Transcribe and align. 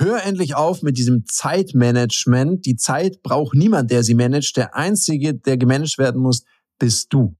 Hör 0.00 0.24
endlich 0.24 0.54
auf 0.54 0.82
mit 0.82 0.96
diesem 0.96 1.24
Zeitmanagement. 1.26 2.64
Die 2.66 2.76
Zeit 2.76 3.20
braucht 3.24 3.56
niemand, 3.56 3.90
der 3.90 4.04
sie 4.04 4.14
managt. 4.14 4.56
Der 4.56 4.76
Einzige, 4.76 5.34
der 5.34 5.58
gemanagt 5.58 5.98
werden 5.98 6.22
muss, 6.22 6.44
bist 6.78 7.12
du. 7.12 7.34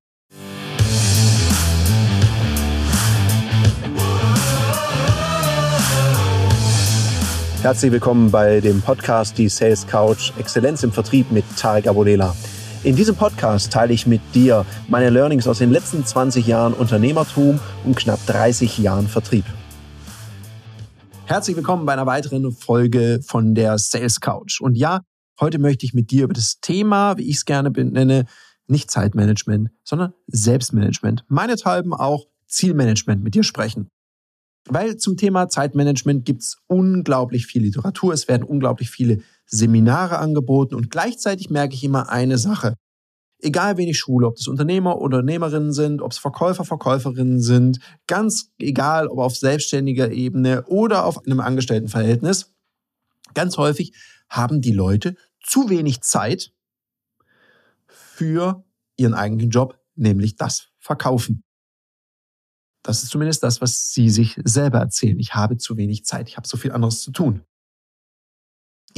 Herzlich 7.62 7.92
willkommen 7.92 8.32
bei 8.32 8.60
dem 8.60 8.82
Podcast 8.82 9.38
Die 9.38 9.48
Sales 9.48 9.86
Couch 9.86 10.32
Exzellenz 10.36 10.82
im 10.82 10.90
Vertrieb 10.90 11.30
mit 11.30 11.44
Tarek 11.56 11.86
Abodela. 11.86 12.34
In 12.82 12.96
diesem 12.96 13.14
Podcast 13.14 13.72
teile 13.72 13.92
ich 13.92 14.08
mit 14.08 14.20
dir 14.34 14.66
meine 14.88 15.10
Learnings 15.10 15.46
aus 15.46 15.58
den 15.58 15.70
letzten 15.70 16.04
20 16.04 16.48
Jahren 16.48 16.72
Unternehmertum 16.72 17.60
und 17.84 17.94
knapp 17.94 18.18
30 18.26 18.78
Jahren 18.78 19.06
Vertrieb. 19.06 19.44
Herzlich 21.28 21.56
willkommen 21.56 21.84
bei 21.84 21.92
einer 21.92 22.06
weiteren 22.06 22.52
Folge 22.52 23.20
von 23.22 23.54
der 23.54 23.76
Sales 23.76 24.18
Couch. 24.22 24.62
Und 24.62 24.76
ja, 24.76 25.02
heute 25.38 25.58
möchte 25.58 25.84
ich 25.84 25.92
mit 25.92 26.10
dir 26.10 26.24
über 26.24 26.32
das 26.32 26.58
Thema, 26.62 27.18
wie 27.18 27.28
ich 27.28 27.36
es 27.36 27.44
gerne 27.44 27.70
benenne, 27.70 28.24
nicht 28.66 28.90
Zeitmanagement, 28.90 29.68
sondern 29.84 30.14
Selbstmanagement, 30.28 31.26
meinethalben 31.28 31.92
auch 31.92 32.24
Zielmanagement 32.46 33.22
mit 33.22 33.34
dir 33.34 33.42
sprechen. 33.42 33.90
Weil 34.70 34.96
zum 34.96 35.18
Thema 35.18 35.50
Zeitmanagement 35.50 36.24
gibt 36.24 36.40
es 36.40 36.62
unglaublich 36.66 37.44
viel 37.44 37.60
Literatur, 37.60 38.14
es 38.14 38.26
werden 38.26 38.42
unglaublich 38.42 38.88
viele 38.88 39.18
Seminare 39.44 40.20
angeboten 40.20 40.76
und 40.76 40.90
gleichzeitig 40.90 41.50
merke 41.50 41.74
ich 41.74 41.84
immer 41.84 42.08
eine 42.08 42.38
Sache. 42.38 42.72
Egal 43.40 43.76
wen 43.76 43.88
ich 43.88 43.98
schule, 43.98 44.26
ob 44.26 44.36
das 44.36 44.48
Unternehmer 44.48 44.96
oder 44.96 45.18
Unternehmerinnen 45.18 45.72
sind, 45.72 46.02
ob 46.02 46.10
es 46.10 46.18
Verkäufer, 46.18 46.64
Verkäuferinnen 46.64 47.40
sind, 47.40 47.78
ganz 48.06 48.50
egal, 48.58 49.06
ob 49.06 49.18
auf 49.18 49.36
selbstständiger 49.36 50.10
Ebene 50.10 50.64
oder 50.66 51.04
auf 51.04 51.24
einem 51.24 51.40
Angestelltenverhältnis, 51.40 52.52
ganz 53.34 53.56
häufig 53.56 53.92
haben 54.28 54.60
die 54.60 54.72
Leute 54.72 55.14
zu 55.40 55.70
wenig 55.70 56.00
Zeit 56.00 56.52
für 57.86 58.64
ihren 58.96 59.14
eigenen 59.14 59.50
Job, 59.50 59.78
nämlich 59.94 60.36
das 60.36 60.68
Verkaufen. 60.78 61.44
Das 62.82 63.02
ist 63.04 63.10
zumindest 63.10 63.42
das, 63.44 63.60
was 63.60 63.92
sie 63.92 64.10
sich 64.10 64.40
selber 64.44 64.78
erzählen. 64.78 65.18
Ich 65.18 65.34
habe 65.34 65.58
zu 65.58 65.76
wenig 65.76 66.04
Zeit, 66.04 66.28
ich 66.28 66.36
habe 66.36 66.48
so 66.48 66.56
viel 66.56 66.72
anderes 66.72 67.02
zu 67.02 67.12
tun 67.12 67.42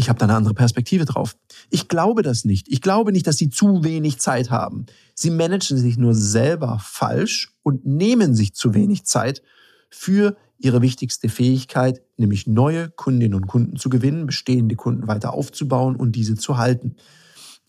ich 0.00 0.08
habe 0.08 0.18
da 0.18 0.24
eine 0.24 0.34
andere 0.34 0.54
Perspektive 0.54 1.04
drauf. 1.04 1.36
Ich 1.68 1.86
glaube 1.86 2.22
das 2.22 2.46
nicht. 2.46 2.68
Ich 2.68 2.80
glaube 2.80 3.12
nicht, 3.12 3.26
dass 3.26 3.36
sie 3.36 3.50
zu 3.50 3.84
wenig 3.84 4.18
Zeit 4.18 4.50
haben. 4.50 4.86
Sie 5.14 5.30
managen 5.30 5.76
sich 5.76 5.98
nur 5.98 6.14
selber 6.14 6.80
falsch 6.82 7.52
und 7.62 7.84
nehmen 7.84 8.34
sich 8.34 8.54
zu 8.54 8.72
wenig 8.72 9.04
Zeit 9.04 9.42
für 9.90 10.38
ihre 10.58 10.80
wichtigste 10.80 11.28
Fähigkeit, 11.28 12.00
nämlich 12.16 12.46
neue 12.46 12.88
Kundinnen 12.88 13.34
und 13.34 13.46
Kunden 13.46 13.76
zu 13.76 13.90
gewinnen, 13.90 14.24
bestehende 14.24 14.74
Kunden 14.74 15.06
weiter 15.06 15.34
aufzubauen 15.34 15.96
und 15.96 16.16
diese 16.16 16.34
zu 16.34 16.56
halten. 16.56 16.96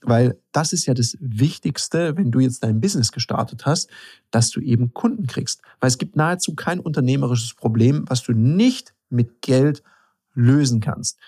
Weil 0.01 0.39
das 0.53 0.71
ist 0.71 0.85
ja 0.85 0.93
das 0.93 1.17
Wichtigste, 1.19 2.15
wenn 2.15 2.31
du 2.31 2.39
jetzt 2.39 2.63
dein 2.63 2.79
Business 2.79 3.11
gestartet 3.11 3.65
hast, 3.65 3.89
dass 4.31 4.51
du 4.51 4.61
eben 4.61 4.93
Kunden 4.93 5.27
kriegst. 5.27 5.61
Weil 5.81 5.89
es 5.89 5.97
gibt 5.97 6.15
nahezu 6.15 6.55
kein 6.55 6.79
unternehmerisches 6.79 7.55
Problem, 7.55 8.05
was 8.07 8.23
du 8.23 8.31
nicht 8.31 8.93
mit 9.09 9.41
Geld 9.41 9.83
lösen 10.33 10.79
kannst. 10.79 11.19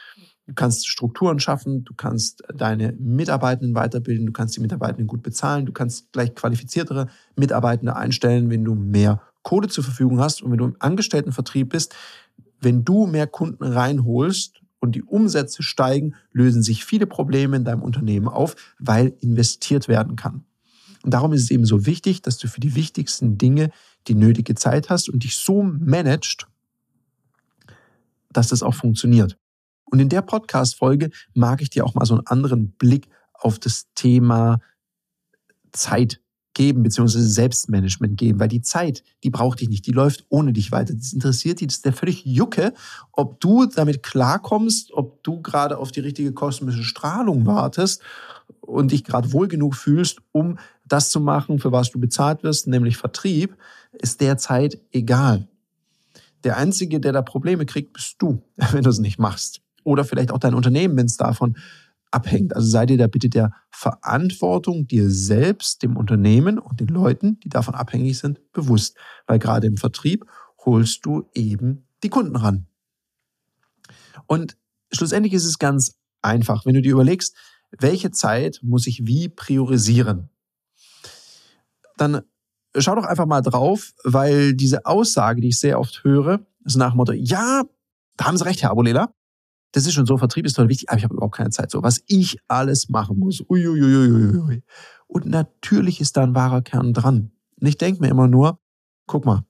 Du 0.45 0.53
kannst 0.53 0.87
Strukturen 0.87 1.39
schaffen, 1.39 1.85
du 1.85 1.93
kannst 1.93 2.43
deine 2.53 2.93
Mitarbeitenden 2.99 3.75
weiterbilden, 3.75 4.25
du 4.25 4.33
kannst 4.33 4.57
die 4.57 4.59
Mitarbeitenden 4.59 5.07
gut 5.07 5.23
bezahlen, 5.23 5.65
du 5.65 5.71
kannst 5.71 6.11
gleich 6.11 6.35
qualifiziertere 6.35 7.07
Mitarbeitende 7.37 7.95
einstellen, 7.95 8.49
wenn 8.49 8.65
du 8.65 8.75
mehr 8.75 9.21
Kohle 9.41 9.69
zur 9.69 9.83
Verfügung 9.83 10.19
hast 10.19 10.41
und 10.41 10.51
wenn 10.51 10.57
du 10.57 10.65
im 10.65 10.75
Angestelltenvertrieb 10.79 11.69
bist. 11.69 11.95
Wenn 12.59 12.83
du 12.83 13.07
mehr 13.07 13.27
Kunden 13.27 13.63
reinholst 13.63 14.61
und 14.79 14.95
die 14.95 15.03
Umsätze 15.03 15.63
steigen, 15.63 16.15
lösen 16.31 16.61
sich 16.61 16.83
viele 16.83 17.07
Probleme 17.07 17.55
in 17.55 17.63
deinem 17.63 17.81
Unternehmen 17.81 18.27
auf, 18.27 18.55
weil 18.79 19.15
investiert 19.21 19.87
werden 19.87 20.17
kann. 20.17 20.43
Und 21.03 21.13
darum 21.13 21.33
ist 21.33 21.43
es 21.43 21.51
eben 21.51 21.65
so 21.65 21.85
wichtig, 21.85 22.21
dass 22.21 22.37
du 22.37 22.47
für 22.47 22.61
die 22.61 22.75
wichtigsten 22.75 23.37
Dinge 23.37 23.71
die 24.07 24.15
nötige 24.15 24.55
Zeit 24.55 24.89
hast 24.89 25.09
und 25.09 25.23
dich 25.23 25.37
so 25.37 25.63
managst, 25.63 26.47
dass 28.31 28.47
das 28.47 28.63
auch 28.63 28.73
funktioniert. 28.73 29.37
Und 29.85 29.99
in 29.99 30.09
der 30.09 30.21
Podcast-Folge 30.21 31.11
mag 31.33 31.61
ich 31.61 31.69
dir 31.69 31.85
auch 31.85 31.93
mal 31.93 32.05
so 32.05 32.15
einen 32.15 32.27
anderen 32.27 32.71
Blick 32.71 33.09
auf 33.33 33.59
das 33.59 33.87
Thema 33.93 34.59
Zeit 35.71 36.19
geben, 36.53 36.83
beziehungsweise 36.83 37.27
Selbstmanagement 37.27 38.17
geben, 38.17 38.39
weil 38.39 38.47
die 38.47 38.61
Zeit, 38.61 39.03
die 39.23 39.29
braucht 39.29 39.59
dich 39.59 39.69
nicht, 39.69 39.85
die 39.87 39.91
läuft 39.91 40.25
ohne 40.29 40.53
dich 40.53 40.71
weiter. 40.71 40.93
Das 40.93 41.13
interessiert 41.13 41.59
dich, 41.59 41.67
das 41.67 41.77
ist 41.77 41.85
der 41.85 41.93
völlig 41.93 42.25
Jucke, 42.25 42.73
ob 43.11 43.39
du 43.39 43.65
damit 43.65 44.03
klarkommst, 44.03 44.93
ob 44.93 45.23
du 45.23 45.41
gerade 45.41 45.77
auf 45.77 45.91
die 45.91 46.01
richtige 46.01 46.31
kosmische 46.31 46.83
Strahlung 46.83 47.45
wartest 47.45 48.01
und 48.61 48.91
dich 48.91 49.03
gerade 49.03 49.33
wohl 49.33 49.47
genug 49.47 49.75
fühlst, 49.75 50.19
um 50.31 50.59
das 50.85 51.09
zu 51.09 51.19
machen, 51.19 51.59
für 51.59 51.71
was 51.71 51.91
du 51.91 51.99
bezahlt 51.99 52.43
wirst, 52.43 52.67
nämlich 52.67 52.97
Vertrieb, 52.97 53.57
ist 53.93 54.21
derzeit 54.21 54.79
egal. 54.91 55.47
Der 56.43 56.57
Einzige, 56.57 56.99
der 56.99 57.13
da 57.13 57.21
Probleme 57.21 57.65
kriegt, 57.65 57.93
bist 57.93 58.15
du, 58.19 58.43
wenn 58.71 58.83
du 58.83 58.89
es 58.89 58.99
nicht 58.99 59.17
machst 59.17 59.62
oder 59.83 60.03
vielleicht 60.03 60.31
auch 60.31 60.39
dein 60.39 60.53
Unternehmen, 60.53 60.97
wenn 60.97 61.05
es 61.05 61.17
davon 61.17 61.57
abhängt. 62.11 62.55
Also 62.55 62.67
sei 62.67 62.85
dir 62.85 62.97
da 62.97 63.07
bitte 63.07 63.29
der 63.29 63.51
Verantwortung 63.71 64.87
dir 64.87 65.09
selbst, 65.09 65.81
dem 65.83 65.97
Unternehmen 65.97 66.59
und 66.59 66.79
den 66.79 66.87
Leuten, 66.87 67.39
die 67.39 67.49
davon 67.49 67.75
abhängig 67.75 68.19
sind, 68.19 68.39
bewusst. 68.53 68.97
Weil 69.25 69.39
gerade 69.39 69.67
im 69.67 69.77
Vertrieb 69.77 70.25
holst 70.65 71.05
du 71.05 71.29
eben 71.33 71.87
die 72.03 72.09
Kunden 72.09 72.35
ran. 72.35 72.67
Und 74.27 74.57
schlussendlich 74.91 75.33
ist 75.33 75.45
es 75.45 75.59
ganz 75.59 75.97
einfach, 76.21 76.65
wenn 76.65 76.75
du 76.75 76.81
dir 76.81 76.93
überlegst, 76.93 77.35
welche 77.79 78.11
Zeit 78.11 78.59
muss 78.61 78.87
ich 78.87 79.05
wie 79.05 79.29
priorisieren, 79.29 80.29
dann 81.97 82.21
schau 82.77 82.95
doch 82.95 83.05
einfach 83.05 83.25
mal 83.25 83.41
drauf, 83.41 83.93
weil 84.03 84.53
diese 84.53 84.85
Aussage, 84.85 85.41
die 85.41 85.49
ich 85.49 85.59
sehr 85.59 85.79
oft 85.79 86.03
höre, 86.03 86.45
ist 86.65 86.77
nach 86.77 86.91
dem 86.91 86.97
Motto, 86.97 87.13
ja, 87.13 87.63
da 88.17 88.25
haben 88.25 88.37
Sie 88.37 88.45
recht, 88.45 88.61
Herr 88.61 88.71
Abulela, 88.71 89.13
das 89.73 89.87
ist 89.87 89.93
schon 89.93 90.05
so, 90.05 90.17
Vertrieb 90.17 90.45
ist 90.45 90.53
toll 90.53 90.69
wichtig, 90.69 90.89
aber 90.89 90.99
ich 90.99 91.03
habe 91.03 91.15
überhaupt 91.15 91.35
keine 91.35 91.49
Zeit. 91.49 91.71
So, 91.71 91.81
was 91.83 92.01
ich 92.07 92.37
alles 92.47 92.89
machen 92.89 93.17
muss. 93.17 93.43
Uiuiuiui. 93.49 94.63
Und 95.07 95.25
natürlich 95.25 95.99
ist 95.99 96.15
da 96.15 96.23
ein 96.23 96.35
wahrer 96.35 96.61
Kern 96.61 96.93
dran. 96.93 97.31
Und 97.59 97.67
ich 97.67 97.77
denke 97.77 97.99
mir 97.99 98.09
immer 98.09 98.27
nur, 98.27 98.59
guck 99.07 99.25
mal, 99.25 99.43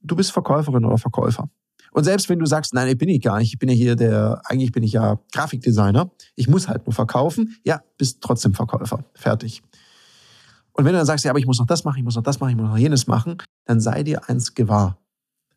du 0.00 0.14
bist 0.14 0.30
Verkäuferin 0.32 0.84
oder 0.84 0.98
Verkäufer. 0.98 1.48
Und 1.92 2.04
selbst 2.04 2.28
wenn 2.28 2.38
du 2.38 2.44
sagst, 2.44 2.74
nein, 2.74 2.88
ich 2.88 2.98
bin 2.98 3.08
ich 3.08 3.22
gar 3.22 3.38
nicht, 3.38 3.54
ich 3.54 3.58
bin 3.58 3.70
ja 3.70 3.74
hier 3.74 3.96
der, 3.96 4.42
eigentlich 4.44 4.72
bin 4.72 4.82
ich 4.82 4.92
ja 4.92 5.18
Grafikdesigner, 5.32 6.10
ich 6.34 6.48
muss 6.48 6.68
halt 6.68 6.86
nur 6.86 6.92
verkaufen, 6.92 7.56
ja, 7.64 7.82
bist 7.96 8.20
trotzdem 8.20 8.52
Verkäufer. 8.52 9.04
Fertig. 9.14 9.62
Und 10.72 10.84
wenn 10.84 10.92
du 10.92 10.98
dann 10.98 11.06
sagst, 11.06 11.24
ja, 11.24 11.30
aber 11.30 11.38
ich 11.38 11.46
muss 11.46 11.58
noch 11.58 11.66
das 11.66 11.84
machen, 11.84 11.96
ich 11.96 12.04
muss 12.04 12.16
noch 12.16 12.22
das 12.22 12.38
machen, 12.38 12.50
ich 12.50 12.56
muss 12.56 12.68
noch 12.68 12.76
jenes 12.76 13.06
machen, 13.06 13.38
dann 13.64 13.80
sei 13.80 14.02
dir 14.02 14.28
eins 14.28 14.52
gewahr. 14.52 14.98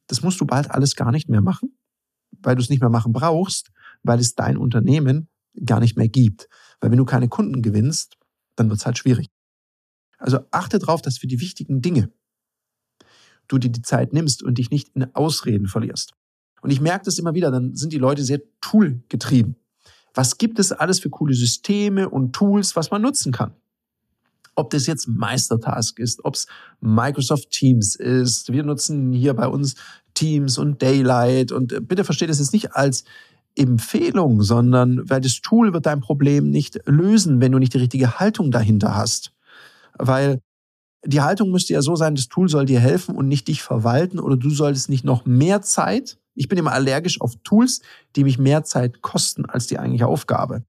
Das 0.08 0.24
musst 0.24 0.40
du 0.40 0.46
bald 0.46 0.72
alles 0.72 0.96
gar 0.96 1.12
nicht 1.12 1.28
mehr 1.28 1.42
machen, 1.42 1.78
weil 2.42 2.56
du 2.56 2.62
es 2.62 2.70
nicht 2.70 2.80
mehr 2.80 2.90
machen 2.90 3.12
brauchst, 3.12 3.72
weil 4.04 4.20
es 4.20 4.36
dein 4.36 4.58
Unternehmen 4.58 5.30
gar 5.66 5.80
nicht 5.80 5.98
mehr 5.98 6.10
gibt. 6.10 6.48
Weil 6.80 6.92
wenn 6.92 6.98
du 6.98 7.06
keine 7.06 7.28
Kunden 7.28 7.62
gewinnst, 7.62 8.18
dann 8.56 8.70
wird 8.70 8.80
es 8.80 8.86
halt 8.86 8.98
schwierig. 8.98 9.30
Also 10.18 10.40
achte 10.52 10.80
darauf, 10.80 11.02
dass 11.02 11.18
für 11.18 11.28
die 11.28 11.40
wichtigen 11.40 11.82
Dinge 11.82 12.12
du 13.48 13.58
dir 13.58 13.70
die 13.70 13.82
Zeit 13.82 14.14
nimmst 14.14 14.44
und 14.44 14.58
dich 14.58 14.70
nicht 14.70 14.90
in 14.96 15.16
Ausreden 15.16 15.68
verlierst. 15.68 16.14
Und 16.62 16.72
ich 16.72 16.82
merke 16.82 17.06
das 17.06 17.18
immer 17.18 17.34
wieder, 17.34 17.52
dann 17.52 17.76
sind 17.76 17.94
die 17.94 17.98
Leute 17.98 18.24
sehr 18.24 18.42
toolgetrieben. 18.62 19.56
Was 20.14 20.38
gibt 20.38 20.60
es 20.60 20.72
alles 20.72 21.00
für 21.00 21.10
coole 21.10 21.34
Systeme 21.34 22.10
und 22.10 22.34
Tools, 22.34 22.76
was 22.76 22.92
man 22.92 23.02
nutzen 23.02 23.32
kann? 23.32 23.54
Ob 24.56 24.70
das 24.72 24.88
jetzt 24.88 25.08
Meistertask 25.08 25.98
ist, 26.00 26.26
ob 26.26 26.36
es 26.36 26.48
Microsoft 26.82 27.50
Teams 27.52 27.96
ist. 27.96 28.52
Wir 28.52 28.64
nutzen 28.64 29.14
hier 29.14 29.34
bei 29.34 29.48
uns 29.48 29.76
Teams 30.14 30.58
und 30.58 30.82
Daylight. 30.82 31.52
Und 31.52 31.72
äh, 31.72 31.80
bitte 31.80 32.04
versteht 32.04 32.30
es 32.30 32.40
jetzt 32.40 32.52
nicht 32.52 32.74
als 32.74 33.06
Empfehlung, 33.56 34.42
sondern 34.42 35.10
weil 35.10 35.22
das 35.22 35.42
Tool 35.42 35.74
wird 35.74 35.86
dein 35.86 36.02
Problem 36.02 36.50
nicht 36.50 36.80
lösen, 36.86 37.42
wenn 37.42 37.52
du 37.52 37.60
nicht 37.60 37.74
die 37.74 37.80
richtige 37.80 38.20
Haltung 38.20 38.52
dahinter 38.52 38.96
hast. 38.96 39.34
Weil 39.98 40.40
die 41.06 41.22
Haltung 41.22 41.52
müsste 41.52 41.74
ja 41.74 41.82
so 41.82 41.96
sein, 41.96 42.16
das 42.16 42.28
Tool 42.28 42.50
soll 42.50 42.66
dir 42.66 42.80
helfen 42.80 43.16
und 43.16 43.28
nicht 43.28 43.48
dich 43.48 43.62
verwalten 43.62 44.20
oder 44.20 44.36
du 44.36 44.50
solltest 44.50 44.90
nicht 44.90 45.06
noch 45.06 45.26
mehr 45.26 45.62
Zeit. 45.62 46.18
Ich 46.36 46.48
bin 46.48 46.58
immer 46.58 46.74
allergisch 46.74 47.22
auf 47.22 47.36
Tools, 47.44 47.82
die 48.16 48.24
mich 48.24 48.38
mehr 48.38 48.64
Zeit 48.64 49.02
kosten 49.02 49.46
als 49.46 49.68
die 49.68 49.80
eigentliche 49.80 50.08
Aufgabe. 50.08 50.64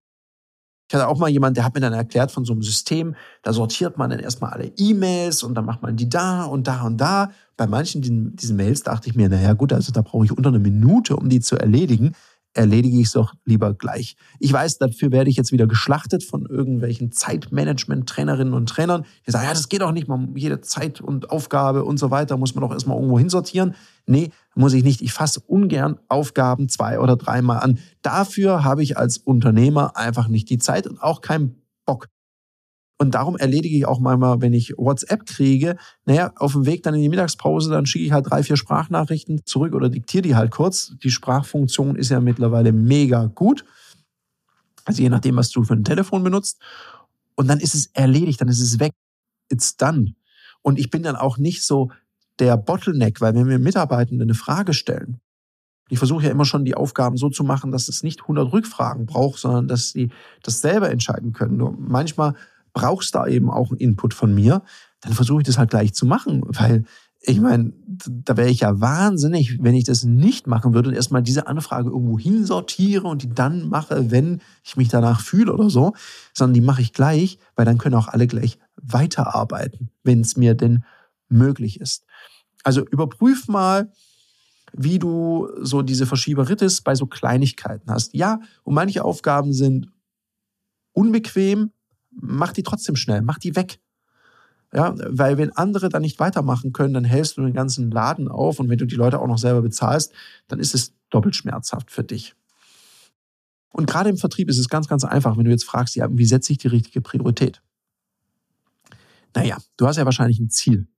Ich 0.89 0.95
hatte 0.95 1.07
auch 1.07 1.19
mal 1.19 1.31
jemand, 1.31 1.57
der 1.57 1.65
hat 1.65 1.75
mir 1.75 1.81
dann 1.81 1.93
erklärt 1.93 2.33
von 2.33 2.45
so 2.45 2.53
einem 2.53 2.63
System, 2.63 3.15
da 3.43 3.53
sortiert 3.53 3.97
man 3.97 4.11
dann 4.11 4.19
erstmal 4.19 4.53
alle 4.53 4.73
E-Mails 4.77 5.45
und 5.45 5.55
dann 5.55 5.65
macht 5.65 5.83
man 5.83 5.97
die 5.97 6.09
da 6.09 6.45
und 6.45 6.67
da 6.67 6.83
und 6.83 6.97
da. 6.97 7.31
Bei 7.57 7.69
manchen 7.69 8.03
diesen, 8.03 8.57
Mails 8.57 8.83
dachte 8.83 9.09
ich 9.09 9.15
mir, 9.15 9.29
naja 9.29 9.53
gut, 9.53 9.73
also 9.73 9.93
da 9.93 10.03
brauche 10.03 10.25
ich 10.25 10.33
unter 10.33 10.49
einer 10.49 10.59
Minute, 10.59 11.15
um 11.15 11.29
die 11.29 11.39
zu 11.39 11.57
erledigen 11.57 12.17
erledige 12.55 12.99
ich 12.99 13.07
es 13.07 13.13
doch 13.13 13.35
lieber 13.45 13.75
gleich. 13.75 14.17
Ich 14.39 14.53
weiß, 14.53 14.79
dafür 14.79 15.13
werde 15.13 15.31
ich 15.31 15.37
jetzt 15.37 15.53
wieder 15.53 15.67
geschlachtet 15.67 16.25
von 16.25 16.47
irgendwelchen 16.47 17.13
Zeitmanagement-Trainerinnen 17.13 18.55
und 18.55 18.69
Trainern, 18.69 19.05
die 19.27 19.31
sagen, 19.31 19.45
ja, 19.47 19.53
das 19.53 19.69
geht 19.69 19.83
doch 19.83 19.93
nicht, 19.93 20.09
man, 20.09 20.35
jede 20.37 20.61
Zeit 20.61 21.01
und 21.01 21.31
Aufgabe 21.31 21.85
und 21.85 21.99
so 21.99 22.11
weiter 22.11 22.37
muss 22.37 22.55
man 22.55 22.63
doch 22.63 22.73
erstmal 22.73 22.97
irgendwo 22.97 23.19
hinsortieren. 23.19 23.75
Nee, 24.07 24.31
muss 24.55 24.73
ich 24.73 24.83
nicht. 24.83 25.01
Ich 25.03 25.13
fasse 25.13 25.41
ungern 25.47 25.99
Aufgaben 26.09 26.69
zwei 26.69 26.99
oder 26.99 27.17
dreimal 27.17 27.61
an. 27.61 27.79
Dafür 28.03 28.65
habe 28.65 28.83
ich 28.83 28.97
als 28.99 29.19
Unternehmer 29.19 29.97
einfach 29.97 30.29
nicht 30.29 30.51
die 30.51 30.59
Zeit 30.59 30.87
und 30.87 31.01
auch 31.01 31.21
keinen 31.21 31.63
Bock. 31.87 32.09
Und 33.01 33.13
darum 33.13 33.39
erledige 33.39 33.79
ich 33.79 33.87
auch 33.87 33.99
manchmal, 33.99 34.43
wenn 34.43 34.53
ich 34.53 34.75
WhatsApp 34.77 35.25
kriege, 35.25 35.79
naja, 36.05 36.35
auf 36.37 36.53
dem 36.53 36.67
Weg 36.67 36.83
dann 36.83 36.93
in 36.93 37.01
die 37.01 37.09
Mittagspause, 37.09 37.71
dann 37.71 37.87
schicke 37.87 38.05
ich 38.05 38.13
halt 38.13 38.29
drei, 38.29 38.43
vier 38.43 38.59
Sprachnachrichten 38.59 39.47
zurück 39.47 39.73
oder 39.73 39.89
diktiere 39.89 40.21
die 40.21 40.35
halt 40.35 40.51
kurz. 40.51 40.93
Die 41.03 41.11
Sprachfunktion 41.11 41.97
ist 41.97 42.11
ja 42.11 42.21
mittlerweile 42.21 42.73
mega 42.73 43.25
gut. 43.25 43.65
Also 44.85 45.01
je 45.01 45.09
nachdem, 45.09 45.37
was 45.37 45.49
du 45.49 45.65
für 45.65 45.73
ein 45.73 45.85
Telefon 45.85 46.23
benutzt. 46.23 46.61
Und 47.37 47.49
dann 47.49 47.59
ist 47.59 47.75
es 47.75 47.87
erledigt, 47.95 48.43
dann 48.43 48.49
ist 48.49 48.61
es 48.61 48.79
weg. 48.81 48.93
It's 49.49 49.79
done. 49.79 50.13
Und 50.61 50.79
ich 50.79 50.91
bin 50.91 51.03
dann 51.03 51.17
auch 51.17 51.39
nicht 51.39 51.63
so 51.63 51.91
der 52.39 52.59
Bottleneck, 52.59 53.23
weil 53.23 53.35
wenn 53.35 53.47
mir 53.47 53.59
Mitarbeitende 53.59 54.25
eine 54.25 54.35
Frage 54.35 54.75
stellen, 54.75 55.23
ich 55.89 55.97
versuche 55.97 56.25
ja 56.25 56.31
immer 56.31 56.45
schon 56.45 56.67
die 56.67 56.75
Aufgaben 56.75 57.17
so 57.17 57.31
zu 57.31 57.45
machen, 57.45 57.73
dass 57.73 57.89
es 57.89 58.03
nicht 58.03 58.21
100 58.21 58.53
Rückfragen 58.53 59.07
braucht, 59.07 59.41
sondern 59.41 59.69
dass 59.69 59.89
sie 59.89 60.11
das 60.43 60.61
selber 60.61 60.91
entscheiden 60.91 61.33
können. 61.33 61.57
Nur 61.57 61.75
manchmal 61.79 62.35
brauchst 62.73 63.15
da 63.15 63.27
eben 63.27 63.51
auch 63.51 63.71
einen 63.71 63.81
Input 63.81 64.15
von 64.15 64.35
mir, 64.35 64.63
dann 65.01 65.13
versuche 65.13 65.41
ich 65.41 65.47
das 65.47 65.59
halt 65.59 65.71
gleich 65.71 65.95
zu 65.95 66.07
machen, 66.07 66.43
weil 66.47 66.85
ich 67.23 67.39
meine, 67.39 67.73
da 67.87 68.37
wäre 68.39 68.49
ich 68.49 68.61
ja 68.61 68.81
wahnsinnig, 68.81 69.63
wenn 69.63 69.75
ich 69.75 69.85
das 69.85 70.05
nicht 70.05 70.47
machen 70.47 70.73
würde 70.73 70.89
und 70.89 70.95
erstmal 70.95 71.23
diese 71.23 71.47
Anfrage 71.47 71.91
irgendwo 71.91 72.19
hinsortiere 72.19 73.07
und 73.07 73.23
die 73.23 73.29
dann 73.29 73.69
mache, 73.69 74.11
wenn 74.11 74.41
ich 74.65 74.77
mich 74.79 74.89
danach 74.89 75.21
fühle 75.21 75.53
oder 75.53 75.69
so, 75.69 75.93
sondern 76.33 76.55
die 76.55 76.63
mache 76.63 76.81
ich 76.81 76.95
gleich, 76.95 77.39
weil 77.57 77.67
dann 77.67 77.77
können 77.77 77.95
auch 77.95 78.09
alle 78.09 78.27
gleich 78.27 78.59
weiterarbeiten, 78.77 79.91
wenn 80.03 80.21
es 80.23 80.39
mir 80.39 80.55
denn 80.55 80.85
möglich 81.29 81.79
ist. 81.79 82.05
Also 82.65 82.87
überprüf 82.87 83.49
mal, 83.49 83.93
wie 84.73 84.99
du 84.99 85.49
so 85.61 85.83
diese 85.83 86.07
Verschieberitis 86.07 86.81
bei 86.81 86.95
so 86.95 87.07
Kleinigkeiten 87.07 87.91
hast. 87.91 88.15
Ja, 88.15 88.41
und 88.63 88.75
manche 88.75 89.05
Aufgaben 89.05 89.53
sind 89.53 89.89
unbequem, 90.93 91.73
mach 92.11 92.53
die 92.53 92.63
trotzdem 92.63 92.97
schnell, 92.97 93.23
mach 93.23 93.39
die 93.39 93.57
weg. 93.57 93.81
Ja, 94.73 94.95
weil 94.97 95.37
wenn 95.37 95.51
andere 95.57 95.89
dann 95.89 96.03
nicht 96.03 96.21
weitermachen 96.21 96.73
können, 96.73 96.95
dann 96.95 97.05
hältst 97.05 97.37
du 97.37 97.43
den 97.43 97.55
ganzen 97.55 97.91
Laden 97.91 98.29
auf 98.29 98.61
und 98.61 98.69
wenn 98.69 98.79
du 98.79 98.87
die 98.87 98.95
Leute 98.95 99.19
auch 99.19 99.27
noch 99.27 99.39
selber 99.39 99.63
bezahlst, 99.63 100.13
dann 100.47 100.61
ist 100.61 100.75
es 100.75 100.95
doppelt 101.11 101.35
schmerzhaft 101.35 101.91
für 101.91 102.05
dich. 102.05 102.37
Und 103.73 103.87
gerade 103.87 104.11
im 104.11 104.17
Vertrieb 104.17 104.49
ist 104.49 104.59
es 104.59 104.69
ganz, 104.69 104.87
ganz 104.87 105.05
einfach, 105.05 105.37
wenn 105.37 105.45
du 105.45 105.51
jetzt 105.51 105.65
fragst, 105.65 105.97
ja, 105.97 106.09
wie 106.11 106.25
setze 106.25 106.53
ich 106.53 106.59
die 106.59 106.69
richtige 106.69 107.01
Priorität? 107.01 107.63
Naja, 109.35 109.59
du 109.77 109.87
hast 109.87 109.97
ja 109.97 110.05
wahrscheinlich 110.05 110.41
ein 110.41 110.51
Ziel. 110.51 110.89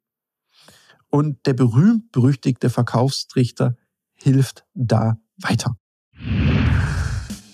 Und 1.09 1.45
der 1.47 1.53
berühmt-berüchtigte 1.53 2.71
Verkaufstrichter 2.71 3.77
hilft 4.15 4.65
da 4.75 5.19
weiter. 5.37 5.77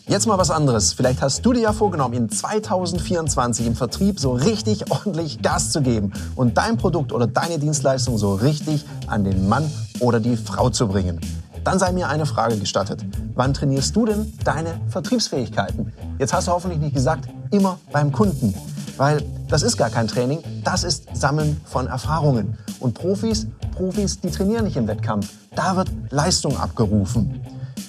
Jetzt 0.08 0.26
mal 0.26 0.38
was 0.38 0.50
anderes. 0.50 0.94
Vielleicht 0.94 1.20
hast 1.20 1.44
du 1.44 1.52
dir 1.52 1.60
ja 1.60 1.72
vorgenommen, 1.74 2.14
in 2.14 2.30
2024 2.30 3.66
im 3.66 3.76
Vertrieb 3.76 4.18
so 4.18 4.32
richtig 4.32 4.90
ordentlich 4.90 5.42
Gas 5.42 5.70
zu 5.70 5.82
geben 5.82 6.14
und 6.34 6.56
dein 6.56 6.78
Produkt 6.78 7.12
oder 7.12 7.26
deine 7.26 7.58
Dienstleistung 7.58 8.16
so 8.16 8.34
richtig 8.34 8.86
an 9.06 9.24
den 9.24 9.50
Mann 9.50 9.70
oder 10.00 10.18
die 10.18 10.38
Frau 10.38 10.70
zu 10.70 10.88
bringen. 10.88 11.20
Dann 11.62 11.78
sei 11.78 11.92
mir 11.92 12.08
eine 12.08 12.24
Frage 12.24 12.56
gestattet. 12.56 13.04
Wann 13.34 13.52
trainierst 13.52 13.94
du 13.94 14.06
denn 14.06 14.32
deine 14.44 14.80
Vertriebsfähigkeiten? 14.88 15.92
Jetzt 16.18 16.32
hast 16.32 16.48
du 16.48 16.52
hoffentlich 16.52 16.80
nicht 16.80 16.94
gesagt, 16.94 17.28
immer 17.50 17.78
beim 17.92 18.10
Kunden. 18.10 18.54
Weil 18.96 19.22
das 19.48 19.62
ist 19.62 19.76
gar 19.76 19.90
kein 19.90 20.08
Training, 20.08 20.42
das 20.64 20.84
ist 20.84 21.04
Sammeln 21.12 21.60
von 21.66 21.86
Erfahrungen. 21.86 22.56
Und 22.80 22.94
Profis, 22.94 23.46
Profis, 23.76 24.20
die 24.20 24.30
trainieren 24.30 24.64
nicht 24.64 24.78
im 24.78 24.88
Wettkampf. 24.88 25.28
Da 25.54 25.76
wird 25.76 25.90
Leistung 26.08 26.56
abgerufen. 26.58 27.42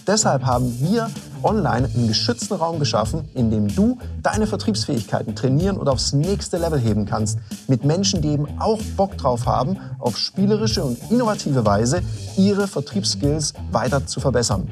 Deshalb 0.05 0.43
haben 0.43 0.75
wir 0.81 1.09
online 1.43 1.89
einen 1.93 2.07
geschützten 2.07 2.55
Raum 2.55 2.79
geschaffen, 2.79 3.27
in 3.33 3.51
dem 3.51 3.67
du 3.73 3.97
deine 4.21 4.47
Vertriebsfähigkeiten 4.47 5.35
trainieren 5.35 5.77
und 5.77 5.89
aufs 5.89 6.13
nächste 6.13 6.57
Level 6.57 6.79
heben 6.79 7.05
kannst. 7.05 7.37
Mit 7.67 7.83
Menschen, 7.85 8.21
die 8.21 8.29
eben 8.29 8.47
auch 8.59 8.81
Bock 8.97 9.17
drauf 9.17 9.45
haben, 9.45 9.77
auf 9.99 10.17
spielerische 10.17 10.83
und 10.83 10.97
innovative 11.11 11.63
Weise 11.65 12.01
ihre 12.37 12.67
Vertriebsskills 12.67 13.53
weiter 13.71 14.07
zu 14.07 14.19
verbessern. 14.19 14.67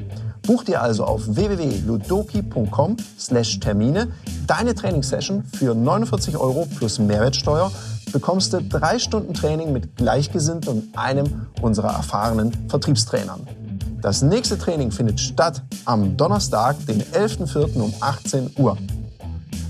Buch 0.46 0.62
dir 0.64 0.80
also 0.80 1.04
auf 1.04 1.22
www.ludoki.com/termine 1.26 4.08
deine 4.46 4.74
Trainingssession 4.74 5.44
für 5.44 5.74
49 5.74 6.38
Euro 6.38 6.66
plus 6.78 6.98
Mehrwertsteuer 6.98 7.70
bekommst 8.12 8.54
du 8.54 8.62
drei 8.62 8.98
Stunden 8.98 9.34
Training 9.34 9.72
mit 9.72 9.96
Gleichgesinnten 9.96 10.72
und 10.72 10.98
einem 10.98 11.46
unserer 11.60 11.92
erfahrenen 11.92 12.52
Vertriebstrainern. 12.68 13.46
Das 14.00 14.22
nächste 14.22 14.56
Training 14.56 14.92
findet 14.92 15.18
statt 15.18 15.64
am 15.84 16.16
Donnerstag, 16.16 16.76
den 16.86 17.02
11.04. 17.02 17.80
um 17.80 17.92
18 17.98 18.52
Uhr. 18.56 18.78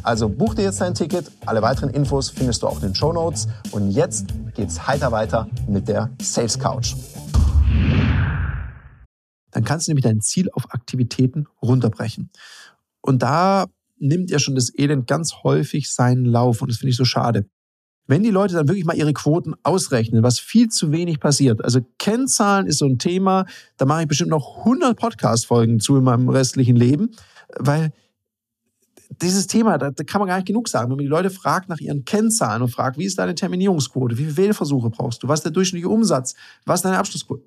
Also 0.02 0.28
buch 0.28 0.54
dir 0.54 0.64
jetzt 0.64 0.82
dein 0.82 0.94
Ticket. 0.94 1.30
Alle 1.46 1.62
weiteren 1.62 1.88
Infos 1.88 2.28
findest 2.28 2.62
du 2.62 2.66
auch 2.66 2.76
in 2.76 2.88
den 2.88 2.94
Show 2.94 3.10
Notes. 3.10 3.48
Und 3.70 3.90
jetzt 3.90 4.26
geht's 4.54 4.86
heiter 4.86 5.12
weiter 5.12 5.48
mit 5.66 5.88
der 5.88 6.10
Sales 6.20 6.58
Couch. 6.58 6.94
Dann 9.50 9.64
kannst 9.64 9.88
du 9.88 9.92
nämlich 9.92 10.04
dein 10.04 10.20
Ziel 10.20 10.50
auf 10.52 10.74
Aktivitäten 10.74 11.46
runterbrechen. 11.62 12.30
Und 13.00 13.22
da 13.22 13.64
nimmt 13.96 14.30
ja 14.30 14.38
schon 14.38 14.54
das 14.54 14.70
Elend 14.76 15.06
ganz 15.06 15.36
häufig 15.42 15.90
seinen 15.90 16.26
Lauf. 16.26 16.60
Und 16.60 16.70
das 16.70 16.76
finde 16.76 16.90
ich 16.90 16.96
so 16.98 17.06
schade. 17.06 17.46
Wenn 18.08 18.22
die 18.22 18.30
Leute 18.30 18.54
dann 18.54 18.68
wirklich 18.68 18.86
mal 18.86 18.96
ihre 18.96 19.12
Quoten 19.12 19.54
ausrechnen, 19.62 20.22
was 20.22 20.40
viel 20.40 20.68
zu 20.68 20.92
wenig 20.92 21.20
passiert. 21.20 21.62
Also 21.62 21.80
Kennzahlen 21.98 22.66
ist 22.66 22.78
so 22.78 22.86
ein 22.86 22.98
Thema, 22.98 23.44
da 23.76 23.84
mache 23.84 24.02
ich 24.02 24.08
bestimmt 24.08 24.30
noch 24.30 24.60
100 24.60 24.98
Podcast-Folgen 24.98 25.78
zu 25.78 25.98
in 25.98 26.04
meinem 26.04 26.30
restlichen 26.30 26.74
Leben, 26.74 27.10
weil 27.58 27.92
dieses 29.20 29.46
Thema, 29.46 29.76
da, 29.76 29.90
da, 29.90 30.04
kann 30.04 30.20
man 30.20 30.28
gar 30.28 30.36
nicht 30.36 30.46
genug 30.46 30.68
sagen. 30.68 30.90
Wenn 30.90 30.96
man 30.96 31.04
die 31.04 31.10
Leute 31.10 31.28
fragt 31.28 31.68
nach 31.68 31.80
ihren 31.80 32.06
Kennzahlen 32.06 32.62
und 32.62 32.70
fragt, 32.70 32.96
wie 32.98 33.04
ist 33.04 33.18
deine 33.18 33.34
Terminierungsquote, 33.34 34.16
wie 34.16 34.24
viele 34.24 34.36
Wählversuche 34.38 34.88
brauchst 34.88 35.22
du, 35.22 35.28
was 35.28 35.40
ist 35.40 35.44
der 35.44 35.52
durchschnittliche 35.52 35.92
Umsatz, 35.92 36.34
was 36.64 36.80
ist 36.80 36.84
deine 36.84 36.98
Abschlussquote? 36.98 37.44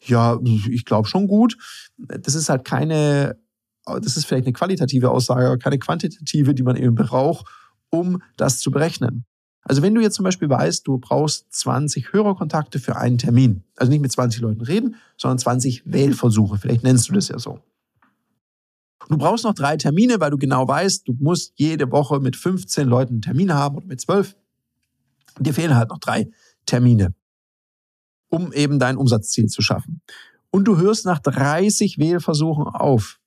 Ja, 0.00 0.38
ich 0.68 0.84
glaube 0.84 1.06
schon 1.06 1.28
gut. 1.28 1.56
Das 1.96 2.34
ist 2.34 2.48
halt 2.48 2.64
keine, 2.64 3.38
das 3.84 4.16
ist 4.16 4.26
vielleicht 4.26 4.46
eine 4.46 4.52
qualitative 4.52 5.10
Aussage, 5.10 5.46
aber 5.46 5.58
keine 5.58 5.78
quantitative, 5.78 6.54
die 6.54 6.62
man 6.64 6.76
eben 6.76 6.96
braucht, 6.96 7.46
um 7.90 8.20
das 8.36 8.58
zu 8.58 8.70
berechnen. 8.72 9.24
Also 9.68 9.82
wenn 9.82 9.96
du 9.96 10.00
jetzt 10.00 10.14
zum 10.14 10.22
Beispiel 10.22 10.48
weißt, 10.48 10.86
du 10.86 10.98
brauchst 10.98 11.52
20 11.52 12.12
Hörerkontakte 12.12 12.78
für 12.78 12.96
einen 12.96 13.18
Termin, 13.18 13.64
also 13.74 13.90
nicht 13.90 14.00
mit 14.00 14.12
20 14.12 14.40
Leuten 14.40 14.60
reden, 14.60 14.94
sondern 15.16 15.40
20 15.40 15.82
Wählversuche, 15.86 16.56
vielleicht 16.56 16.84
nennst 16.84 17.08
du 17.08 17.12
das 17.12 17.26
ja 17.26 17.38
so. 17.40 17.58
Du 19.08 19.18
brauchst 19.18 19.42
noch 19.42 19.54
drei 19.54 19.76
Termine, 19.76 20.20
weil 20.20 20.30
du 20.30 20.38
genau 20.38 20.68
weißt, 20.68 21.08
du 21.08 21.16
musst 21.18 21.52
jede 21.56 21.90
Woche 21.90 22.20
mit 22.20 22.36
15 22.36 22.86
Leuten 22.86 23.14
einen 23.14 23.22
Termin 23.22 23.52
haben 23.52 23.76
oder 23.76 23.86
mit 23.86 24.00
12. 24.00 24.36
Dir 25.40 25.52
fehlen 25.52 25.74
halt 25.74 25.90
noch 25.90 25.98
drei 25.98 26.30
Termine, 26.64 27.12
um 28.28 28.52
eben 28.52 28.78
dein 28.78 28.96
Umsatzziel 28.96 29.46
zu 29.46 29.62
schaffen. 29.62 30.00
Und 30.50 30.66
du 30.66 30.76
hörst 30.76 31.06
nach 31.06 31.18
30 31.18 31.98
Wählversuchen 31.98 32.66
auf. 32.68 33.18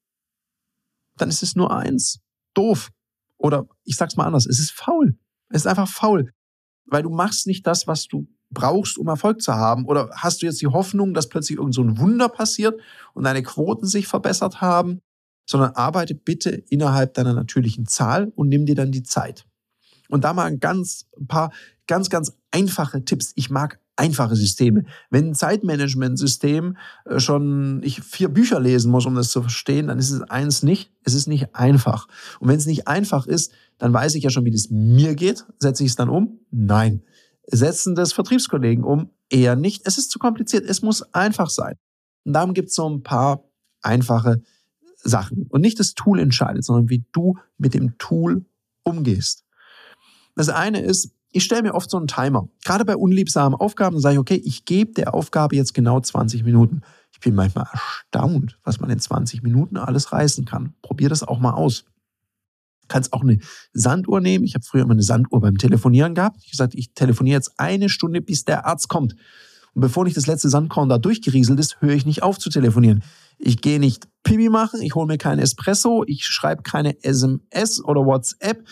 Dann 1.17 1.27
ist 1.27 1.43
es 1.43 1.57
nur 1.57 1.75
eins. 1.75 2.21
Doof. 2.53 2.91
Oder 3.37 3.67
ich 3.83 3.97
sag's 3.97 4.15
mal 4.15 4.25
anders, 4.25 4.45
es 4.45 4.59
ist 4.59 4.71
faul. 4.71 5.17
Es 5.49 5.61
ist 5.61 5.67
einfach 5.67 5.87
faul, 5.87 6.31
weil 6.85 7.03
du 7.03 7.09
machst 7.09 7.47
nicht 7.47 7.65
das, 7.65 7.87
was 7.87 8.07
du 8.07 8.27
brauchst, 8.51 8.97
um 8.97 9.07
Erfolg 9.07 9.41
zu 9.41 9.53
haben. 9.53 9.85
Oder 9.85 10.09
hast 10.13 10.41
du 10.41 10.45
jetzt 10.45 10.61
die 10.61 10.67
Hoffnung, 10.67 11.13
dass 11.13 11.29
plötzlich 11.29 11.57
irgend 11.57 11.73
so 11.73 11.83
ein 11.83 11.97
Wunder 11.99 12.29
passiert 12.29 12.79
und 13.13 13.23
deine 13.23 13.43
Quoten 13.43 13.85
sich 13.85 14.07
verbessert 14.07 14.61
haben, 14.61 15.01
sondern 15.47 15.71
arbeite 15.71 16.15
bitte 16.15 16.51
innerhalb 16.51 17.13
deiner 17.13 17.33
natürlichen 17.33 17.85
Zahl 17.85 18.31
und 18.35 18.49
nimm 18.49 18.65
dir 18.65 18.75
dann 18.75 18.91
die 18.91 19.03
Zeit. 19.03 19.45
Und 20.07 20.23
da 20.23 20.33
mal 20.33 20.45
ein 20.45 20.59
ganz 20.59 21.05
ein 21.19 21.27
paar 21.27 21.51
ganz 21.87 22.09
ganz 22.09 22.33
einfache 22.51 23.05
Tipps. 23.05 23.31
Ich 23.35 23.49
mag 23.49 23.79
einfache 23.99 24.35
Systeme. 24.35 24.85
Wenn 25.09 25.27
ein 25.27 25.35
Zeitmanagementsystem 25.35 26.77
äh, 27.05 27.19
schon 27.19 27.81
ich 27.83 28.01
vier 28.01 28.29
Bücher 28.29 28.59
lesen 28.59 28.91
muss, 28.91 29.05
um 29.05 29.15
das 29.15 29.29
zu 29.29 29.41
verstehen, 29.41 29.87
dann 29.87 29.99
ist 29.99 30.11
es 30.11 30.21
eins 30.21 30.63
nicht. 30.63 30.91
Es 31.03 31.13
ist 31.13 31.27
nicht 31.27 31.53
einfach. 31.53 32.07
Und 32.39 32.47
wenn 32.47 32.57
es 32.57 32.65
nicht 32.65 32.87
einfach 32.87 33.27
ist, 33.27 33.51
dann 33.77 33.93
weiß 33.93 34.15
ich 34.15 34.23
ja 34.23 34.29
schon, 34.29 34.45
wie 34.45 34.51
das 34.51 34.69
mir 34.69 35.15
geht. 35.15 35.45
Setze 35.59 35.83
ich 35.83 35.91
es 35.91 35.95
dann 35.95 36.09
um? 36.09 36.39
Nein. 36.49 37.03
Setzen 37.45 37.95
das 37.95 38.13
Vertriebskollegen 38.13 38.83
um? 38.83 39.09
Eher 39.29 39.55
nicht. 39.55 39.83
Es 39.85 39.97
ist 39.97 40.11
zu 40.11 40.19
kompliziert. 40.19 40.65
Es 40.65 40.81
muss 40.81 41.01
einfach 41.13 41.49
sein. 41.49 41.75
Und 42.25 42.33
darum 42.33 42.53
gibt 42.53 42.69
es 42.69 42.75
so 42.75 42.89
ein 42.89 43.03
paar 43.03 43.43
einfache 43.81 44.41
Sachen. 45.03 45.47
Und 45.49 45.61
nicht 45.61 45.79
das 45.79 45.93
Tool 45.93 46.19
entscheidet, 46.19 46.63
sondern 46.63 46.89
wie 46.89 47.05
du 47.11 47.37
mit 47.57 47.73
dem 47.73 47.97
Tool 47.97 48.45
umgehst. 48.83 49.45
Das 50.35 50.49
eine 50.49 50.81
ist, 50.81 51.11
ich 51.31 51.43
stelle 51.43 51.63
mir 51.63 51.75
oft 51.75 51.89
so 51.89 51.97
einen 51.97 52.07
Timer. 52.07 52.47
Gerade 52.63 52.85
bei 52.85 52.95
unliebsamen 52.95 53.59
Aufgaben 53.59 53.99
sage 53.99 54.15
ich, 54.15 54.19
okay, 54.19 54.41
ich 54.43 54.65
gebe 54.65 54.93
der 54.93 55.13
Aufgabe 55.13 55.55
jetzt 55.55 55.73
genau 55.73 55.99
20 55.99 56.43
Minuten. 56.43 56.81
Ich 57.11 57.19
bin 57.19 57.35
manchmal 57.35 57.67
erstaunt, 57.71 58.57
was 58.63 58.79
man 58.79 58.89
in 58.89 58.99
20 58.99 59.43
Minuten 59.43 59.77
alles 59.77 60.11
reißen 60.11 60.45
kann. 60.45 60.73
Probier 60.81 61.09
das 61.09 61.23
auch 61.23 61.39
mal 61.39 61.53
aus. 61.53 61.83
Du 62.81 62.87
kannst 62.87 63.13
auch 63.13 63.21
eine 63.21 63.37
Sanduhr 63.73 64.21
nehmen. 64.21 64.45
Ich 64.45 64.55
habe 64.55 64.65
früher 64.65 64.83
immer 64.83 64.93
eine 64.93 65.03
Sanduhr 65.03 65.41
beim 65.41 65.57
Telefonieren 65.57 66.15
gehabt. 66.15 66.37
Ich 66.43 66.51
gesagt, 66.51 66.73
ich 66.73 66.93
telefoniere 66.93 67.35
jetzt 67.35 67.59
eine 67.59 67.89
Stunde, 67.89 68.21
bis 68.21 68.45
der 68.45 68.65
Arzt 68.65 68.89
kommt. 68.89 69.15
Und 69.75 69.81
bevor 69.81 70.03
nicht 70.03 70.17
das 70.17 70.25
letzte 70.25 70.49
Sandkorn 70.49 70.89
da 70.89 70.97
durchgerieselt 70.97 71.59
ist, 71.59 71.79
höre 71.81 71.93
ich 71.93 72.05
nicht 72.05 72.23
auf 72.23 72.39
zu 72.39 72.49
telefonieren. 72.49 73.03
Ich 73.37 73.61
gehe 73.61 73.79
nicht 73.79 74.07
Pipi 74.23 74.49
machen, 74.49 74.81
ich 74.81 74.95
hole 74.95 75.07
mir 75.07 75.17
keinen 75.17 75.39
Espresso, 75.39 76.03
ich 76.07 76.25
schreibe 76.25 76.63
keine 76.63 77.01
SMS 77.03 77.83
oder 77.83 78.05
WhatsApp. 78.05 78.67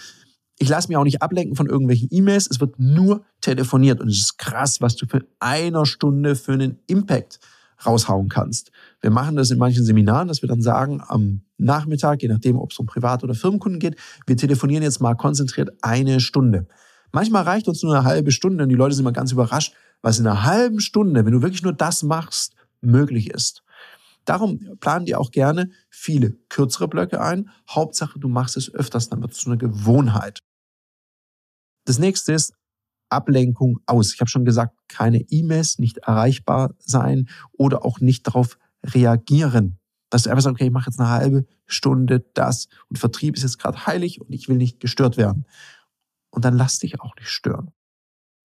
Ich 0.59 0.69
lasse 0.69 0.87
mich 0.87 0.97
auch 0.97 1.03
nicht 1.03 1.21
ablenken 1.21 1.55
von 1.55 1.67
irgendwelchen 1.67 2.09
E-Mails. 2.11 2.47
Es 2.49 2.59
wird 2.59 2.79
nur 2.79 3.23
telefoniert. 3.41 4.01
Und 4.01 4.09
es 4.09 4.17
ist 4.17 4.37
krass, 4.37 4.81
was 4.81 4.95
du 4.95 5.05
für 5.05 5.25
einer 5.39 5.85
Stunde 5.85 6.35
für 6.35 6.53
einen 6.53 6.79
Impact 6.87 7.39
raushauen 7.85 8.27
kannst. 8.27 8.71
Wir 9.01 9.11
machen 9.11 9.35
das 9.35 9.51
in 9.51 9.59
manchen 9.59 9.85
Seminaren, 9.85 10.27
dass 10.27 10.41
wir 10.41 10.49
dann 10.49 10.61
sagen, 10.61 11.01
am 11.05 11.41
Nachmittag, 11.57 12.23
je 12.23 12.27
nachdem, 12.27 12.57
ob 12.57 12.71
es 12.71 12.79
um 12.79 12.87
Privat- 12.87 13.23
oder 13.23 13.35
Firmenkunden 13.35 13.79
geht, 13.79 13.97
wir 14.25 14.35
telefonieren 14.35 14.83
jetzt 14.83 14.99
mal 14.99 15.13
konzentriert 15.15 15.69
eine 15.81 16.19
Stunde. 16.19 16.67
Manchmal 17.11 17.43
reicht 17.43 17.67
uns 17.67 17.83
nur 17.83 17.95
eine 17.95 18.03
halbe 18.03 18.31
Stunde 18.31 18.63
und 18.63 18.69
die 18.69 18.75
Leute 18.75 18.95
sind 18.95 19.05
mal 19.05 19.11
ganz 19.11 19.31
überrascht, 19.31 19.73
was 20.01 20.19
in 20.19 20.27
einer 20.27 20.43
halben 20.43 20.79
Stunde, 20.79 21.25
wenn 21.25 21.33
du 21.33 21.41
wirklich 21.41 21.63
nur 21.63 21.73
das 21.73 22.03
machst, 22.03 22.55
möglich 22.81 23.29
ist. 23.29 23.63
Darum 24.25 24.59
planen 24.81 25.05
die 25.05 25.15
auch 25.15 25.31
gerne 25.31 25.69
viele 25.89 26.31
kürzere 26.49 26.87
Blöcke 26.87 27.21
ein. 27.21 27.49
Hauptsache, 27.69 28.19
du 28.19 28.27
machst 28.27 28.57
es 28.57 28.73
öfters, 28.73 29.07
dann 29.09 29.21
wird 29.21 29.31
es 29.31 29.39
zu 29.39 29.49
einer 29.49 29.57
Gewohnheit. 29.57 30.41
Das 31.87 31.99
nächste 31.99 32.33
ist 32.33 32.53
Ablenkung 33.09 33.79
aus. 33.85 34.13
Ich 34.13 34.19
habe 34.19 34.29
schon 34.29 34.43
gesagt, 34.43 34.75
keine 34.89 35.21
E-Mails, 35.21 35.79
nicht 35.79 35.99
erreichbar 35.99 36.75
sein 36.79 37.29
oder 37.53 37.85
auch 37.85 38.01
nicht 38.01 38.27
darauf 38.27 38.57
reagieren. 38.83 39.79
Dass 40.09 40.23
du 40.23 40.29
einfach 40.29 40.43
sagst, 40.43 40.55
okay, 40.55 40.65
ich 40.65 40.71
mache 40.71 40.89
jetzt 40.89 40.99
eine 40.99 41.09
halbe 41.09 41.45
Stunde 41.65 42.25
das 42.33 42.67
und 42.89 42.99
Vertrieb 42.99 43.37
ist 43.37 43.43
jetzt 43.43 43.57
gerade 43.57 43.85
heilig 43.85 44.19
und 44.19 44.33
ich 44.33 44.49
will 44.49 44.57
nicht 44.57 44.81
gestört 44.81 45.15
werden. 45.15 45.45
Und 46.29 46.43
dann 46.43 46.57
lass 46.57 46.79
dich 46.79 46.99
auch 46.99 47.15
nicht 47.15 47.29
stören. 47.29 47.71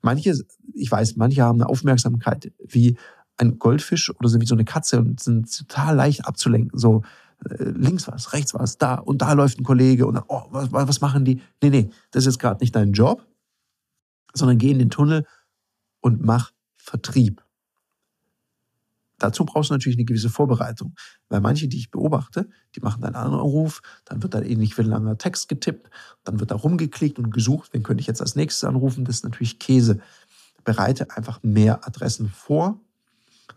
Manche, 0.03 0.35
ich 0.75 0.91
weiß, 0.91 1.15
manche 1.15 1.41
haben 1.41 1.59
eine 1.59 1.69
Aufmerksamkeit 1.69 2.51
wie 2.63 2.95
ein 3.37 3.57
Goldfisch 3.57 4.15
oder 4.15 4.29
so 4.29 4.39
wie 4.39 4.45
so 4.45 4.53
eine 4.53 4.65
Katze 4.65 4.99
und 4.99 5.19
sind 5.19 5.57
total 5.57 5.95
leicht 5.95 6.27
abzulenken. 6.27 6.77
So 6.77 7.01
äh, 7.49 7.63
links 7.63 8.07
was, 8.07 8.33
rechts 8.33 8.53
was, 8.53 8.77
da 8.77 8.95
und 8.95 9.23
da 9.23 9.33
läuft 9.33 9.59
ein 9.59 9.63
Kollege 9.63 10.05
und 10.05 10.13
dann, 10.13 10.25
oh, 10.27 10.43
was, 10.51 10.71
was 10.71 11.01
machen 11.01 11.25
die? 11.25 11.41
Nee, 11.63 11.71
nee, 11.71 11.89
das 12.11 12.23
ist 12.23 12.33
jetzt 12.33 12.39
gerade 12.39 12.63
nicht 12.63 12.75
dein 12.75 12.93
Job 12.93 13.25
sondern 14.33 14.57
geh 14.57 14.71
in 14.71 14.79
den 14.79 14.89
Tunnel 14.89 15.25
und 15.99 16.23
mach 16.23 16.51
Vertrieb. 16.75 17.43
Dazu 19.21 19.45
brauchst 19.45 19.69
du 19.69 19.75
natürlich 19.75 19.97
eine 19.97 20.05
gewisse 20.05 20.31
Vorbereitung, 20.31 20.95
weil 21.29 21.41
manche, 21.41 21.67
die 21.67 21.77
ich 21.77 21.91
beobachte, 21.91 22.49
die 22.75 22.79
machen 22.79 23.03
einen 23.03 23.15
Anruf, 23.15 23.83
dann 24.03 24.23
wird 24.23 24.33
da 24.33 24.41
ähnlich 24.41 24.75
wie 24.77 24.81
ein 24.81 24.87
langer 24.87 25.15
Text 25.19 25.47
getippt, 25.47 25.91
dann 26.23 26.39
wird 26.39 26.49
da 26.49 26.55
rumgeklickt 26.55 27.19
und 27.19 27.29
gesucht, 27.29 27.69
wen 27.71 27.83
könnte 27.83 28.01
ich 28.01 28.07
jetzt 28.07 28.21
als 28.21 28.35
nächstes 28.35 28.63
anrufen, 28.63 29.05
das 29.05 29.17
ist 29.17 29.23
natürlich 29.23 29.59
Käse. 29.59 29.99
Bereite 30.63 31.15
einfach 31.15 31.43
mehr 31.43 31.85
Adressen 31.87 32.29
vor, 32.29 32.79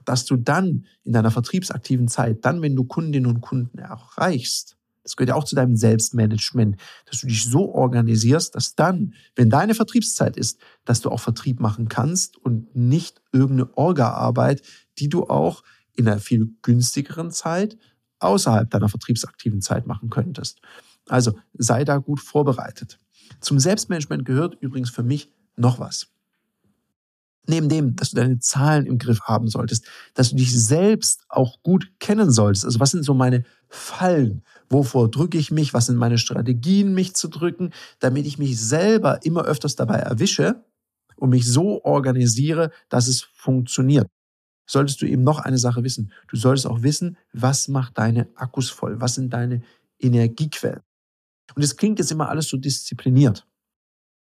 dass 0.04 0.26
du 0.26 0.36
dann 0.36 0.84
in 1.02 1.14
deiner 1.14 1.30
vertriebsaktiven 1.30 2.08
Zeit, 2.08 2.44
dann 2.44 2.60
wenn 2.60 2.76
du 2.76 2.84
Kundinnen 2.84 3.30
und 3.30 3.40
Kunden 3.40 3.78
erreichst, 3.78 4.73
das 5.04 5.16
gehört 5.16 5.28
ja 5.28 5.34
auch 5.36 5.44
zu 5.44 5.54
deinem 5.54 5.76
Selbstmanagement, 5.76 6.76
dass 7.06 7.20
du 7.20 7.28
dich 7.28 7.44
so 7.44 7.72
organisierst, 7.72 8.54
dass 8.54 8.74
dann, 8.74 9.14
wenn 9.36 9.50
deine 9.50 9.74
Vertriebszeit 9.74 10.36
ist, 10.36 10.58
dass 10.84 11.00
du 11.00 11.10
auch 11.10 11.20
Vertrieb 11.20 11.60
machen 11.60 11.88
kannst 11.88 12.36
und 12.38 12.74
nicht 12.74 13.22
irgendeine 13.30 13.76
Orga-Arbeit, 13.76 14.62
die 14.98 15.08
du 15.08 15.24
auch 15.24 15.62
in 15.94 16.08
einer 16.08 16.18
viel 16.18 16.48
günstigeren 16.62 17.30
Zeit 17.30 17.76
außerhalb 18.18 18.68
deiner 18.70 18.88
vertriebsaktiven 18.88 19.60
Zeit 19.60 19.86
machen 19.86 20.10
könntest. 20.10 20.60
Also 21.06 21.38
sei 21.52 21.84
da 21.84 21.98
gut 21.98 22.20
vorbereitet. 22.20 22.98
Zum 23.40 23.58
Selbstmanagement 23.58 24.24
gehört 24.24 24.56
übrigens 24.60 24.90
für 24.90 25.02
mich 25.02 25.30
noch 25.56 25.78
was. 25.78 26.13
Neben 27.46 27.68
dem, 27.68 27.94
dass 27.96 28.10
du 28.10 28.16
deine 28.16 28.38
Zahlen 28.38 28.86
im 28.86 28.98
Griff 28.98 29.20
haben 29.22 29.48
solltest, 29.48 29.86
dass 30.14 30.30
du 30.30 30.36
dich 30.36 30.58
selbst 30.58 31.24
auch 31.28 31.62
gut 31.62 31.92
kennen 32.00 32.30
solltest. 32.30 32.64
Also 32.64 32.80
was 32.80 32.90
sind 32.90 33.04
so 33.04 33.14
meine 33.14 33.44
Fallen? 33.68 34.42
Wovor 34.70 35.10
drücke 35.10 35.36
ich 35.36 35.50
mich? 35.50 35.74
Was 35.74 35.86
sind 35.86 35.96
meine 35.96 36.18
Strategien, 36.18 36.94
mich 36.94 37.14
zu 37.14 37.28
drücken, 37.28 37.70
damit 37.98 38.26
ich 38.26 38.38
mich 38.38 38.58
selber 38.60 39.24
immer 39.24 39.44
öfters 39.44 39.76
dabei 39.76 39.96
erwische 39.96 40.64
und 41.16 41.30
mich 41.30 41.46
so 41.46 41.84
organisiere, 41.84 42.70
dass 42.88 43.08
es 43.08 43.22
funktioniert. 43.22 44.08
Solltest 44.66 45.02
du 45.02 45.06
eben 45.06 45.22
noch 45.22 45.40
eine 45.40 45.58
Sache 45.58 45.84
wissen. 45.84 46.12
Du 46.28 46.36
solltest 46.36 46.66
auch 46.66 46.82
wissen, 46.82 47.18
was 47.32 47.68
macht 47.68 47.98
deine 47.98 48.28
Akkus 48.34 48.70
voll? 48.70 49.00
Was 49.00 49.14
sind 49.14 49.32
deine 49.32 49.62
Energiequellen? 49.98 50.80
Und 51.54 51.62
es 51.62 51.76
klingt 51.76 51.98
jetzt 51.98 52.10
immer 52.10 52.30
alles 52.30 52.48
so 52.48 52.56
diszipliniert. 52.56 53.46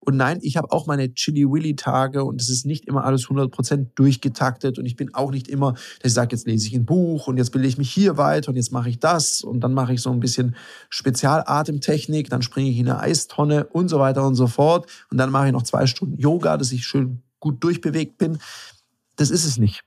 Und 0.01 0.15
nein, 0.15 0.39
ich 0.41 0.55
habe 0.55 0.71
auch 0.71 0.87
meine 0.87 1.13
Chili-Willy-Tage 1.13 2.23
und 2.23 2.41
es 2.41 2.49
ist 2.49 2.65
nicht 2.65 2.85
immer 2.85 3.03
alles 3.03 3.25
100% 3.25 3.87
durchgetaktet 3.95 4.79
und 4.79 4.85
ich 4.85 4.95
bin 4.95 5.13
auch 5.13 5.29
nicht 5.29 5.49
immer, 5.49 5.73
dass 5.73 6.11
ich 6.11 6.13
sage, 6.13 6.35
jetzt 6.35 6.47
lese 6.47 6.67
ich 6.67 6.73
ein 6.73 6.85
Buch 6.85 7.27
und 7.27 7.37
jetzt 7.37 7.51
bilde 7.51 7.67
ich 7.67 7.77
mich 7.77 7.91
hier 7.91 8.17
weiter 8.17 8.49
und 8.49 8.55
jetzt 8.55 8.71
mache 8.71 8.89
ich 8.89 8.99
das 8.99 9.41
und 9.41 9.59
dann 9.59 9.73
mache 9.73 9.93
ich 9.93 10.01
so 10.01 10.09
ein 10.11 10.21
bisschen 10.21 10.55
Spezialatemtechnik, 10.89 12.29
dann 12.29 12.41
springe 12.41 12.69
ich 12.69 12.77
in 12.77 12.87
eine 12.87 12.99
Eistonne 12.99 13.65
und 13.65 13.89
so 13.89 13.99
weiter 13.99 14.25
und 14.25 14.35
so 14.35 14.47
fort 14.47 14.89
und 15.11 15.17
dann 15.17 15.31
mache 15.31 15.47
ich 15.47 15.51
noch 15.51 15.63
zwei 15.63 15.85
Stunden 15.85 16.17
Yoga, 16.17 16.55
dass 16.55 16.71
ich 16.71 16.85
schön 16.85 17.21
gut 17.41 17.61
durchbewegt 17.61 18.17
bin. 18.17 18.37
Das 19.17 19.29
ist 19.29 19.43
es 19.43 19.57
nicht. 19.57 19.81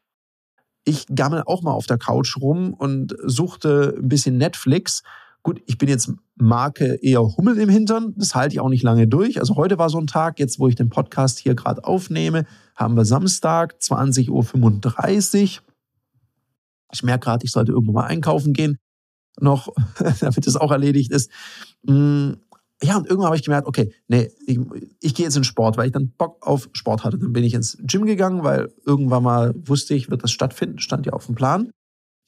Ich 0.85 1.07
gammel 1.15 1.43
auch 1.47 1.63
mal 1.63 1.73
auf 1.73 1.87
der 1.87 1.99
Couch 1.99 2.37
rum 2.37 2.75
und 2.75 3.17
suchte 3.25 3.95
ein 3.97 4.09
bisschen 4.09 4.37
Netflix 4.37 5.03
Gut, 5.43 5.61
ich 5.67 5.77
bin 5.77 5.89
jetzt 5.89 6.13
Marke 6.43 6.99
eher 7.03 7.23
Hummel 7.23 7.59
im 7.59 7.69
Hintern, 7.69 8.15
das 8.17 8.35
halte 8.35 8.55
ich 8.55 8.61
auch 8.61 8.69
nicht 8.69 8.83
lange 8.83 9.07
durch. 9.07 9.39
Also 9.39 9.57
heute 9.57 9.79
war 9.79 9.89
so 9.89 9.99
ein 9.99 10.07
Tag, 10.07 10.39
jetzt 10.39 10.59
wo 10.59 10.69
ich 10.69 10.75
den 10.75 10.91
Podcast 10.91 11.39
hier 11.39 11.55
gerade 11.55 11.85
aufnehme, 11.85 12.47
haben 12.75 12.97
wir 12.97 13.05
Samstag, 13.05 13.77
20.35 13.81 14.31
Uhr. 14.31 15.63
Ich 16.93 17.03
merke 17.03 17.25
gerade, 17.25 17.45
ich 17.45 17.53
sollte 17.53 17.73
irgendwo 17.73 17.93
mal 17.93 18.07
einkaufen 18.07 18.53
gehen, 18.53 18.79
noch, 19.41 19.69
damit 20.21 20.47
das 20.47 20.57
auch 20.57 20.73
erledigt 20.73 21.13
ist. 21.13 21.31
Mm, 21.85 22.33
ja, 22.83 22.97
und 22.97 23.07
irgendwann 23.07 23.27
habe 23.27 23.37
ich 23.37 23.45
gemerkt, 23.45 23.69
okay, 23.69 23.95
nee, 24.09 24.29
ich, 24.47 24.59
ich 25.01 25.15
gehe 25.15 25.25
jetzt 25.25 25.37
in 25.37 25.45
Sport, 25.45 25.77
weil 25.77 25.87
ich 25.87 25.93
dann 25.93 26.11
Bock 26.19 26.45
auf 26.45 26.69
Sport 26.73 27.05
hatte. 27.05 27.19
Dann 27.19 27.33
bin 27.33 27.45
ich 27.45 27.55
ins 27.55 27.79
Gym 27.83 28.05
gegangen, 28.05 28.43
weil 28.43 28.73
irgendwann 28.85 29.23
mal 29.23 29.55
wusste 29.57 29.95
ich, 29.95 30.11
wird 30.11 30.25
das 30.25 30.33
stattfinden, 30.33 30.81
stand 30.81 31.07
ja 31.07 31.13
auf 31.13 31.27
dem 31.27 31.37
Plan. 31.37 31.71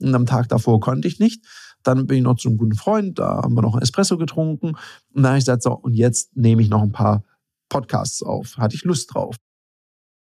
Und 0.00 0.14
am 0.14 0.26
Tag 0.26 0.48
davor 0.48 0.78
konnte 0.78 1.08
ich 1.08 1.18
nicht. 1.18 1.44
Dann 1.84 2.06
bin 2.06 2.18
ich 2.18 2.22
noch 2.22 2.36
zu 2.36 2.48
einem 2.48 2.58
guten 2.58 2.74
Freund, 2.74 3.18
da 3.18 3.42
haben 3.42 3.54
wir 3.54 3.62
noch 3.62 3.74
ein 3.74 3.82
Espresso 3.82 4.18
getrunken. 4.18 4.68
Und 4.68 5.22
dann 5.22 5.26
habe 5.26 5.38
ich 5.38 5.44
gesagt, 5.44 5.62
so, 5.62 5.72
und 5.72 5.94
jetzt 5.94 6.36
nehme 6.36 6.62
ich 6.62 6.68
noch 6.68 6.82
ein 6.82 6.92
paar 6.92 7.22
Podcasts 7.68 8.22
auf. 8.22 8.56
Hatte 8.56 8.74
ich 8.74 8.84
Lust 8.84 9.14
drauf. 9.14 9.36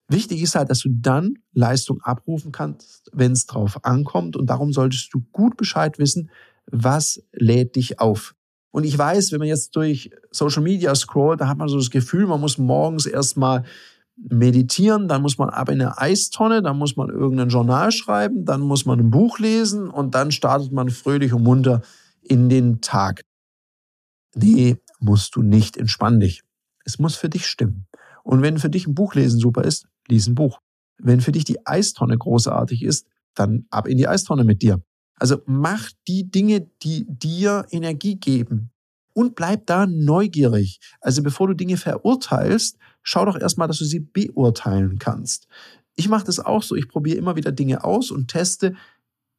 Wichtig 0.08 0.42
ist 0.42 0.54
halt, 0.54 0.70
dass 0.70 0.80
du 0.80 0.90
dann 0.90 1.34
Leistung 1.52 2.00
abrufen 2.02 2.52
kannst, 2.52 3.10
wenn 3.12 3.32
es 3.32 3.46
drauf 3.46 3.84
ankommt. 3.84 4.36
Und 4.36 4.50
darum 4.50 4.72
solltest 4.72 5.12
du 5.14 5.22
gut 5.32 5.56
Bescheid 5.56 5.98
wissen, 5.98 6.30
was 6.66 7.22
lädt 7.32 7.76
dich 7.76 8.00
auf. 8.00 8.34
Und 8.70 8.84
ich 8.84 8.98
weiß, 8.98 9.32
wenn 9.32 9.38
man 9.38 9.48
jetzt 9.48 9.76
durch 9.76 10.10
Social 10.30 10.62
Media 10.62 10.94
scrollt, 10.94 11.40
da 11.40 11.48
hat 11.48 11.58
man 11.58 11.68
so 11.68 11.78
das 11.78 11.90
Gefühl, 11.90 12.26
man 12.26 12.40
muss 12.40 12.58
morgens 12.58 13.06
erstmal 13.06 13.64
meditieren, 14.16 15.08
dann 15.08 15.22
muss 15.22 15.38
man 15.38 15.50
ab 15.50 15.68
in 15.68 15.80
eine 15.80 15.98
Eistonne, 15.98 16.62
dann 16.62 16.78
muss 16.78 16.96
man 16.96 17.08
irgendein 17.08 17.48
Journal 17.48 17.90
schreiben, 17.92 18.44
dann 18.44 18.60
muss 18.60 18.86
man 18.86 19.00
ein 19.00 19.10
Buch 19.10 19.38
lesen 19.38 19.88
und 19.88 20.14
dann 20.14 20.30
startet 20.30 20.72
man 20.72 20.90
fröhlich 20.90 21.32
und 21.32 21.42
munter 21.42 21.82
in 22.22 22.48
den 22.48 22.80
Tag. 22.80 23.22
Nee, 24.34 24.76
musst 25.00 25.36
du 25.36 25.42
nicht, 25.42 25.76
entspann 25.76 26.20
dich. 26.20 26.42
Es 26.84 26.98
muss 26.98 27.16
für 27.16 27.28
dich 27.28 27.46
stimmen. 27.46 27.86
Und 28.22 28.42
wenn 28.42 28.58
für 28.58 28.70
dich 28.70 28.86
ein 28.86 28.94
Buch 28.94 29.14
lesen 29.14 29.38
super 29.38 29.64
ist, 29.64 29.86
lies 30.08 30.26
ein 30.26 30.34
Buch. 30.34 30.60
Wenn 30.98 31.20
für 31.20 31.32
dich 31.32 31.44
die 31.44 31.66
Eistonne 31.66 32.16
großartig 32.16 32.82
ist, 32.82 33.06
dann 33.34 33.66
ab 33.70 33.86
in 33.88 33.98
die 33.98 34.08
Eistonne 34.08 34.44
mit 34.44 34.62
dir. 34.62 34.82
Also 35.16 35.38
mach 35.46 35.90
die 36.08 36.30
Dinge, 36.30 36.68
die 36.82 37.06
dir 37.08 37.66
Energie 37.70 38.16
geben. 38.16 38.70
Und 39.14 39.34
bleib 39.34 39.66
da 39.66 39.86
neugierig. 39.86 40.80
Also 41.00 41.22
bevor 41.22 41.46
du 41.48 41.54
Dinge 41.54 41.78
verurteilst, 41.78 42.76
schau 43.02 43.24
doch 43.24 43.40
erstmal, 43.40 43.68
dass 43.68 43.78
du 43.78 43.84
sie 43.84 44.00
beurteilen 44.00 44.98
kannst. 44.98 45.46
Ich 45.96 46.08
mache 46.08 46.26
das 46.26 46.40
auch 46.40 46.62
so. 46.62 46.74
Ich 46.74 46.88
probiere 46.88 47.16
immer 47.16 47.36
wieder 47.36 47.52
Dinge 47.52 47.84
aus 47.84 48.10
und 48.10 48.28
teste, 48.28 48.74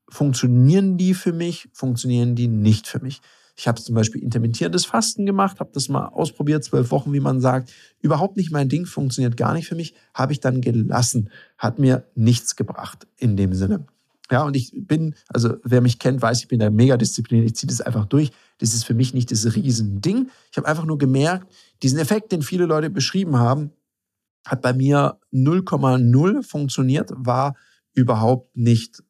funktionieren 0.10 0.98
die 0.98 1.14
für 1.14 1.34
mich, 1.34 1.68
funktionieren 1.74 2.36
die 2.36 2.48
nicht 2.48 2.88
für 2.88 3.00
mich. 3.00 3.22
Ich 3.58 3.68
habe 3.68 3.82
zum 3.82 3.96
Beispiel 3.96 4.22
intermittierendes 4.22 4.86
Fasten 4.86 5.26
gemacht, 5.26 5.60
habe 5.60 5.72
das 5.74 5.88
mal 5.88 6.08
ausprobiert, 6.08 6.64
zwölf 6.64 6.92
Wochen, 6.92 7.14
wie 7.14 7.22
man 7.22 7.40
sagt. 7.40 7.72
Überhaupt 8.02 8.36
nicht 8.36 8.52
mein 8.52 8.68
Ding, 8.68 8.86
funktioniert 8.86 9.38
gar 9.38 9.54
nicht 9.54 9.68
für 9.68 9.76
mich, 9.76 9.96
habe 10.14 10.34
ich 10.34 10.42
dann 10.42 10.60
gelassen. 10.62 11.30
Hat 11.58 11.80
mir 11.80 12.06
nichts 12.16 12.56
gebracht 12.56 13.08
in 13.18 13.38
dem 13.38 13.54
Sinne. 13.54 13.86
Ja, 14.32 14.44
und 14.44 14.56
ich 14.56 14.72
bin, 14.74 15.16
also 15.28 15.58
wer 15.64 15.82
mich 15.82 16.00
kennt, 16.00 16.22
weiß, 16.22 16.42
ich 16.42 16.48
bin 16.48 16.60
da 16.60 16.70
mega 16.70 16.98
diszipliniert, 16.98 17.48
ich 17.48 17.56
ziehe 17.56 17.70
das 17.70 17.82
einfach 17.82 18.06
durch. 18.06 18.32
Das 18.58 18.74
ist 18.74 18.84
für 18.84 18.96
mich 18.96 19.14
nicht 19.14 19.32
das 19.32 19.56
Riesending. 19.56 20.30
Ich 20.52 20.58
habe 20.58 20.68
einfach 20.68 20.86
nur 20.86 20.98
gemerkt, 20.98 21.52
diesen 21.84 22.00
Effekt, 22.00 22.32
den 22.32 22.42
viele 22.42 22.66
Leute 22.66 22.90
beschrieben 22.90 23.38
haben, 23.38 23.72
hat 24.46 24.62
bei 24.62 24.74
mir 24.74 25.20
0,0 25.32 26.44
funktioniert, 26.44 27.12
war 27.16 27.56
überhaupt 27.94 28.56
nicht 28.56 29.04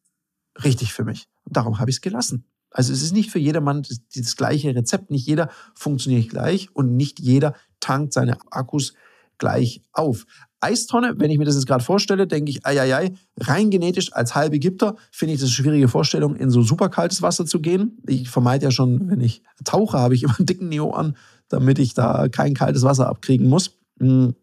richtig 0.64 0.92
für 0.92 1.04
mich. 1.04 1.28
darum 1.44 1.78
habe 1.78 1.90
ich 1.90 1.96
es 1.96 2.00
gelassen. 2.00 2.44
Also 2.70 2.92
es 2.92 3.02
ist 3.02 3.12
nicht 3.12 3.30
für 3.30 3.38
jedermann 3.38 3.82
das, 3.82 4.00
das 4.14 4.36
gleiche 4.36 4.74
Rezept. 4.74 5.10
Nicht 5.10 5.26
jeder 5.26 5.50
funktioniert 5.74 6.28
gleich 6.28 6.74
und 6.74 6.96
nicht 6.96 7.20
jeder 7.20 7.54
tankt 7.80 8.12
seine 8.12 8.36
Akkus 8.50 8.94
gleich 9.38 9.82
auf. 9.92 10.24
Eistonne, 10.60 11.14
wenn 11.18 11.30
ich 11.30 11.38
mir 11.38 11.44
das 11.44 11.54
jetzt 11.54 11.66
gerade 11.66 11.84
vorstelle, 11.84 12.26
denke 12.26 12.50
ich, 12.50 12.64
ei, 12.66 12.80
ei, 12.80 12.94
ei, 12.96 13.14
rein 13.38 13.70
genetisch 13.70 14.12
als 14.12 14.34
halb 14.34 14.52
Ägypter 14.54 14.96
finde 15.10 15.34
ich 15.34 15.40
das 15.40 15.50
eine 15.50 15.54
schwierige 15.54 15.88
Vorstellung, 15.88 16.34
in 16.34 16.50
so 16.50 16.62
super 16.62 16.88
kaltes 16.88 17.22
Wasser 17.22 17.46
zu 17.46 17.60
gehen. 17.60 17.98
Ich 18.06 18.28
vermeide 18.30 18.64
ja 18.64 18.70
schon, 18.70 19.10
wenn 19.10 19.20
ich 19.20 19.42
tauche, 19.64 19.98
habe 19.98 20.14
ich 20.14 20.22
immer 20.22 20.38
einen 20.38 20.46
dicken 20.46 20.68
Neo 20.68 20.90
an, 20.90 21.16
damit 21.48 21.78
ich 21.78 21.94
da 21.94 22.28
kein 22.28 22.54
kaltes 22.54 22.82
Wasser 22.82 23.08
abkriegen 23.08 23.48
muss. 23.48 23.72
Hm. 24.00 24.34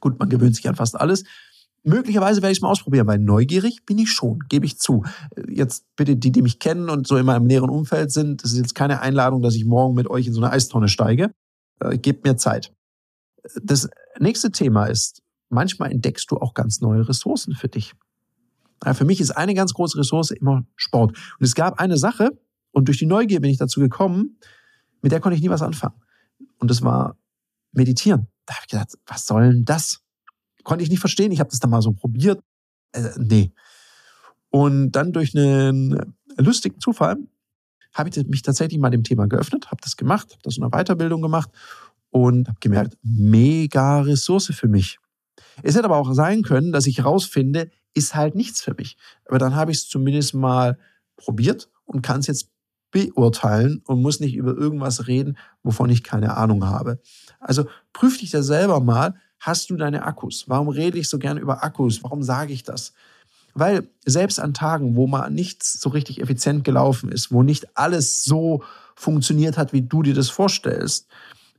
Gut, 0.00 0.18
man 0.18 0.28
gewöhnt 0.28 0.56
sich 0.56 0.68
an 0.68 0.76
fast 0.76 0.98
alles. 0.98 1.24
Möglicherweise 1.82 2.42
werde 2.42 2.52
ich 2.52 2.58
es 2.58 2.62
mal 2.62 2.70
ausprobieren, 2.70 3.06
weil 3.06 3.18
neugierig 3.18 3.86
bin 3.86 3.98
ich 3.98 4.10
schon, 4.10 4.40
gebe 4.48 4.66
ich 4.66 4.78
zu. 4.78 5.04
Jetzt 5.48 5.84
bitte 5.96 6.16
die, 6.16 6.30
die 6.30 6.42
mich 6.42 6.58
kennen 6.58 6.90
und 6.90 7.06
so 7.06 7.16
in 7.16 7.24
meinem 7.24 7.46
näheren 7.46 7.70
Umfeld 7.70 8.12
sind, 8.12 8.42
das 8.44 8.52
ist 8.52 8.58
jetzt 8.58 8.74
keine 8.74 9.00
Einladung, 9.00 9.40
dass 9.42 9.54
ich 9.54 9.64
morgen 9.64 9.94
mit 9.94 10.08
euch 10.08 10.26
in 10.26 10.34
so 10.34 10.42
eine 10.42 10.52
Eistonne 10.52 10.88
steige. 10.88 11.30
Äh, 11.80 11.96
gebt 11.98 12.24
mir 12.24 12.36
Zeit. 12.36 12.72
Das 13.62 13.88
nächste 14.18 14.50
Thema 14.50 14.86
ist, 14.86 15.22
manchmal 15.48 15.90
entdeckst 15.90 16.30
du 16.30 16.36
auch 16.36 16.54
ganz 16.54 16.80
neue 16.80 17.08
Ressourcen 17.08 17.54
für 17.54 17.68
dich. 17.68 17.94
Für 18.94 19.04
mich 19.04 19.20
ist 19.20 19.32
eine 19.32 19.54
ganz 19.54 19.74
große 19.74 19.98
Ressource 19.98 20.30
immer 20.30 20.64
Sport. 20.76 21.16
Und 21.38 21.44
es 21.44 21.54
gab 21.54 21.80
eine 21.80 21.98
Sache, 21.98 22.30
und 22.72 22.88
durch 22.88 22.98
die 22.98 23.06
Neugier 23.06 23.40
bin 23.40 23.50
ich 23.50 23.58
dazu 23.58 23.80
gekommen, 23.80 24.38
mit 25.02 25.12
der 25.12 25.20
konnte 25.20 25.36
ich 25.36 25.42
nie 25.42 25.50
was 25.50 25.62
anfangen. 25.62 26.00
Und 26.58 26.70
das 26.70 26.82
war 26.82 27.16
Meditieren. 27.72 28.28
Da 28.46 28.54
habe 28.54 28.64
ich 28.64 28.70
gedacht, 28.70 28.98
was 29.06 29.26
soll 29.26 29.52
denn 29.52 29.64
das? 29.64 30.00
Konnte 30.62 30.84
ich 30.84 30.90
nicht 30.90 31.00
verstehen. 31.00 31.32
Ich 31.32 31.40
habe 31.40 31.50
das 31.50 31.60
dann 31.60 31.70
mal 31.70 31.82
so 31.82 31.92
probiert. 31.92 32.42
Äh, 32.92 33.10
nee. 33.16 33.52
Und 34.50 34.92
dann 34.92 35.12
durch 35.12 35.36
einen 35.36 36.14
lustigen 36.36 36.80
Zufall 36.80 37.16
habe 37.94 38.08
ich 38.08 38.26
mich 38.26 38.42
tatsächlich 38.42 38.80
mal 38.80 38.90
dem 38.90 39.04
Thema 39.04 39.26
geöffnet, 39.26 39.70
habe 39.70 39.80
das 39.82 39.96
gemacht, 39.96 40.30
habe 40.30 40.42
das 40.42 40.56
in 40.56 40.62
einer 40.62 40.70
Weiterbildung 40.70 41.22
gemacht 41.22 41.50
und 42.10 42.48
habe 42.48 42.58
gemerkt, 42.60 42.98
mega 43.02 44.00
Ressource 44.02 44.52
für 44.54 44.68
mich. 44.68 44.98
Es 45.62 45.74
hätte 45.74 45.84
aber 45.84 45.96
auch 45.96 46.12
sein 46.12 46.42
können, 46.42 46.72
dass 46.72 46.86
ich 46.86 46.98
herausfinde, 46.98 47.70
ist 47.94 48.14
halt 48.14 48.34
nichts 48.34 48.62
für 48.62 48.74
mich. 48.74 48.96
Aber 49.26 49.38
dann 49.38 49.54
habe 49.54 49.72
ich 49.72 49.78
es 49.78 49.88
zumindest 49.88 50.34
mal 50.34 50.78
probiert 51.16 51.68
und 51.84 52.02
kann 52.02 52.20
es 52.20 52.26
jetzt 52.26 52.50
beurteilen 52.90 53.82
und 53.86 54.02
muss 54.02 54.20
nicht 54.20 54.34
über 54.34 54.56
irgendwas 54.56 55.06
reden, 55.06 55.36
wovon 55.62 55.90
ich 55.90 56.02
keine 56.02 56.36
Ahnung 56.36 56.66
habe. 56.66 57.00
Also 57.38 57.66
prüf 57.92 58.18
dich 58.18 58.30
da 58.30 58.42
selber 58.42 58.80
mal, 58.80 59.14
hast 59.38 59.70
du 59.70 59.76
deine 59.76 60.04
Akkus? 60.04 60.44
Warum 60.48 60.68
rede 60.68 60.98
ich 60.98 61.08
so 61.08 61.18
gerne 61.18 61.40
über 61.40 61.62
Akkus? 61.62 62.02
Warum 62.02 62.22
sage 62.22 62.52
ich 62.52 62.64
das? 62.64 62.92
Weil 63.54 63.88
selbst 64.04 64.38
an 64.38 64.54
Tagen, 64.54 64.96
wo 64.96 65.06
mal 65.06 65.30
nichts 65.30 65.80
so 65.80 65.90
richtig 65.90 66.20
effizient 66.20 66.64
gelaufen 66.64 67.10
ist, 67.10 67.32
wo 67.32 67.42
nicht 67.42 67.76
alles 67.76 68.22
so 68.24 68.62
funktioniert 68.94 69.56
hat, 69.56 69.72
wie 69.72 69.82
du 69.82 70.02
dir 70.02 70.14
das 70.14 70.30
vorstellst, 70.30 71.08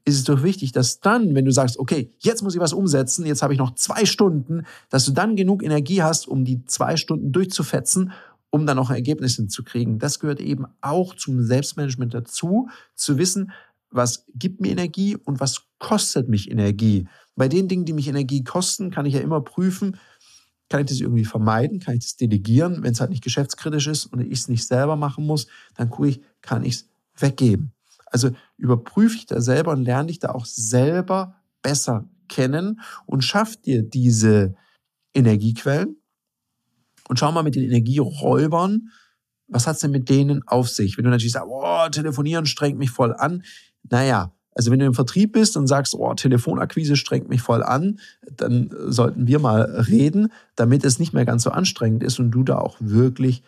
ist 0.05 0.15
es 0.15 0.23
doch 0.23 0.43
wichtig, 0.43 0.71
dass 0.71 0.99
dann, 0.99 1.35
wenn 1.35 1.45
du 1.45 1.51
sagst, 1.51 1.77
okay, 1.77 2.11
jetzt 2.19 2.41
muss 2.41 2.55
ich 2.55 2.61
was 2.61 2.73
umsetzen, 2.73 3.25
jetzt 3.25 3.43
habe 3.43 3.53
ich 3.53 3.59
noch 3.59 3.75
zwei 3.75 4.05
Stunden, 4.05 4.65
dass 4.89 5.05
du 5.05 5.11
dann 5.11 5.35
genug 5.35 5.63
Energie 5.63 6.01
hast, 6.01 6.27
um 6.27 6.45
die 6.45 6.65
zwei 6.65 6.97
Stunden 6.97 7.31
durchzufetzen, 7.31 8.11
um 8.49 8.65
dann 8.65 8.77
noch 8.77 8.91
Ergebnisse 8.91 9.47
zu 9.47 9.63
kriegen. 9.63 9.99
Das 9.99 10.19
gehört 10.19 10.39
eben 10.39 10.65
auch 10.81 11.15
zum 11.15 11.43
Selbstmanagement 11.43 12.13
dazu, 12.13 12.69
zu 12.95 13.17
wissen, 13.17 13.51
was 13.91 14.25
gibt 14.33 14.61
mir 14.61 14.71
Energie 14.71 15.15
und 15.17 15.39
was 15.39 15.63
kostet 15.79 16.29
mich 16.29 16.49
Energie. 16.49 17.07
Bei 17.35 17.47
den 17.47 17.67
Dingen, 17.67 17.85
die 17.85 17.93
mich 17.93 18.07
Energie 18.07 18.43
kosten, 18.43 18.91
kann 18.91 19.05
ich 19.05 19.13
ja 19.13 19.21
immer 19.21 19.41
prüfen, 19.41 19.97
kann 20.69 20.81
ich 20.81 20.87
das 20.87 21.01
irgendwie 21.01 21.25
vermeiden, 21.25 21.79
kann 21.79 21.95
ich 21.95 22.01
das 22.01 22.15
delegieren, 22.15 22.83
wenn 22.83 22.93
es 22.93 23.01
halt 23.01 23.09
nicht 23.09 23.23
geschäftskritisch 23.23 23.87
ist 23.87 24.05
und 24.05 24.21
ich 24.21 24.31
es 24.31 24.47
nicht 24.47 24.65
selber 24.65 24.95
machen 24.95 25.25
muss, 25.25 25.47
dann 25.75 25.89
gucke 25.89 26.09
ich, 26.09 26.21
kann 26.41 26.63
ich 26.63 26.75
es 26.75 26.89
weggeben. 27.17 27.73
Also 28.11 28.31
überprüfe 28.57 29.15
ich 29.15 29.25
da 29.25 29.41
selber 29.41 29.71
und 29.71 29.83
lerne 29.83 30.07
dich 30.07 30.19
da 30.19 30.29
auch 30.29 30.45
selber 30.45 31.35
besser 31.63 32.07
kennen 32.27 32.81
und 33.05 33.23
schaff 33.23 33.55
dir 33.57 33.81
diese 33.81 34.55
Energiequellen 35.13 35.97
und 37.09 37.19
schau 37.19 37.31
mal 37.31 37.43
mit 37.43 37.55
den 37.55 37.63
Energieräubern, 37.63 38.89
was 39.47 39.67
hat's 39.67 39.79
denn 39.79 39.91
mit 39.91 40.09
denen 40.09 40.47
auf 40.47 40.69
sich? 40.69 40.97
Wenn 40.97 41.05
du 41.05 41.09
natürlich 41.09 41.33
sagst, 41.33 41.49
oh, 41.49 41.89
telefonieren 41.89 42.45
strengt 42.45 42.77
mich 42.77 42.89
voll 42.89 43.13
an. 43.13 43.43
Naja, 43.89 44.33
also 44.53 44.71
wenn 44.71 44.79
du 44.79 44.85
im 44.85 44.93
Vertrieb 44.93 45.33
bist 45.33 45.57
und 45.57 45.67
sagst, 45.67 45.93
oh, 45.93 46.13
Telefonakquise 46.13 46.95
strengt 46.95 47.29
mich 47.29 47.41
voll 47.41 47.63
an, 47.63 47.99
dann 48.35 48.69
sollten 48.87 49.27
wir 49.27 49.39
mal 49.39 49.61
reden, 49.61 50.31
damit 50.55 50.83
es 50.83 50.99
nicht 50.99 51.13
mehr 51.13 51.25
ganz 51.25 51.43
so 51.43 51.51
anstrengend 51.51 52.03
ist 52.03 52.19
und 52.19 52.31
du 52.31 52.43
da 52.43 52.57
auch 52.57 52.77
wirklich 52.79 53.43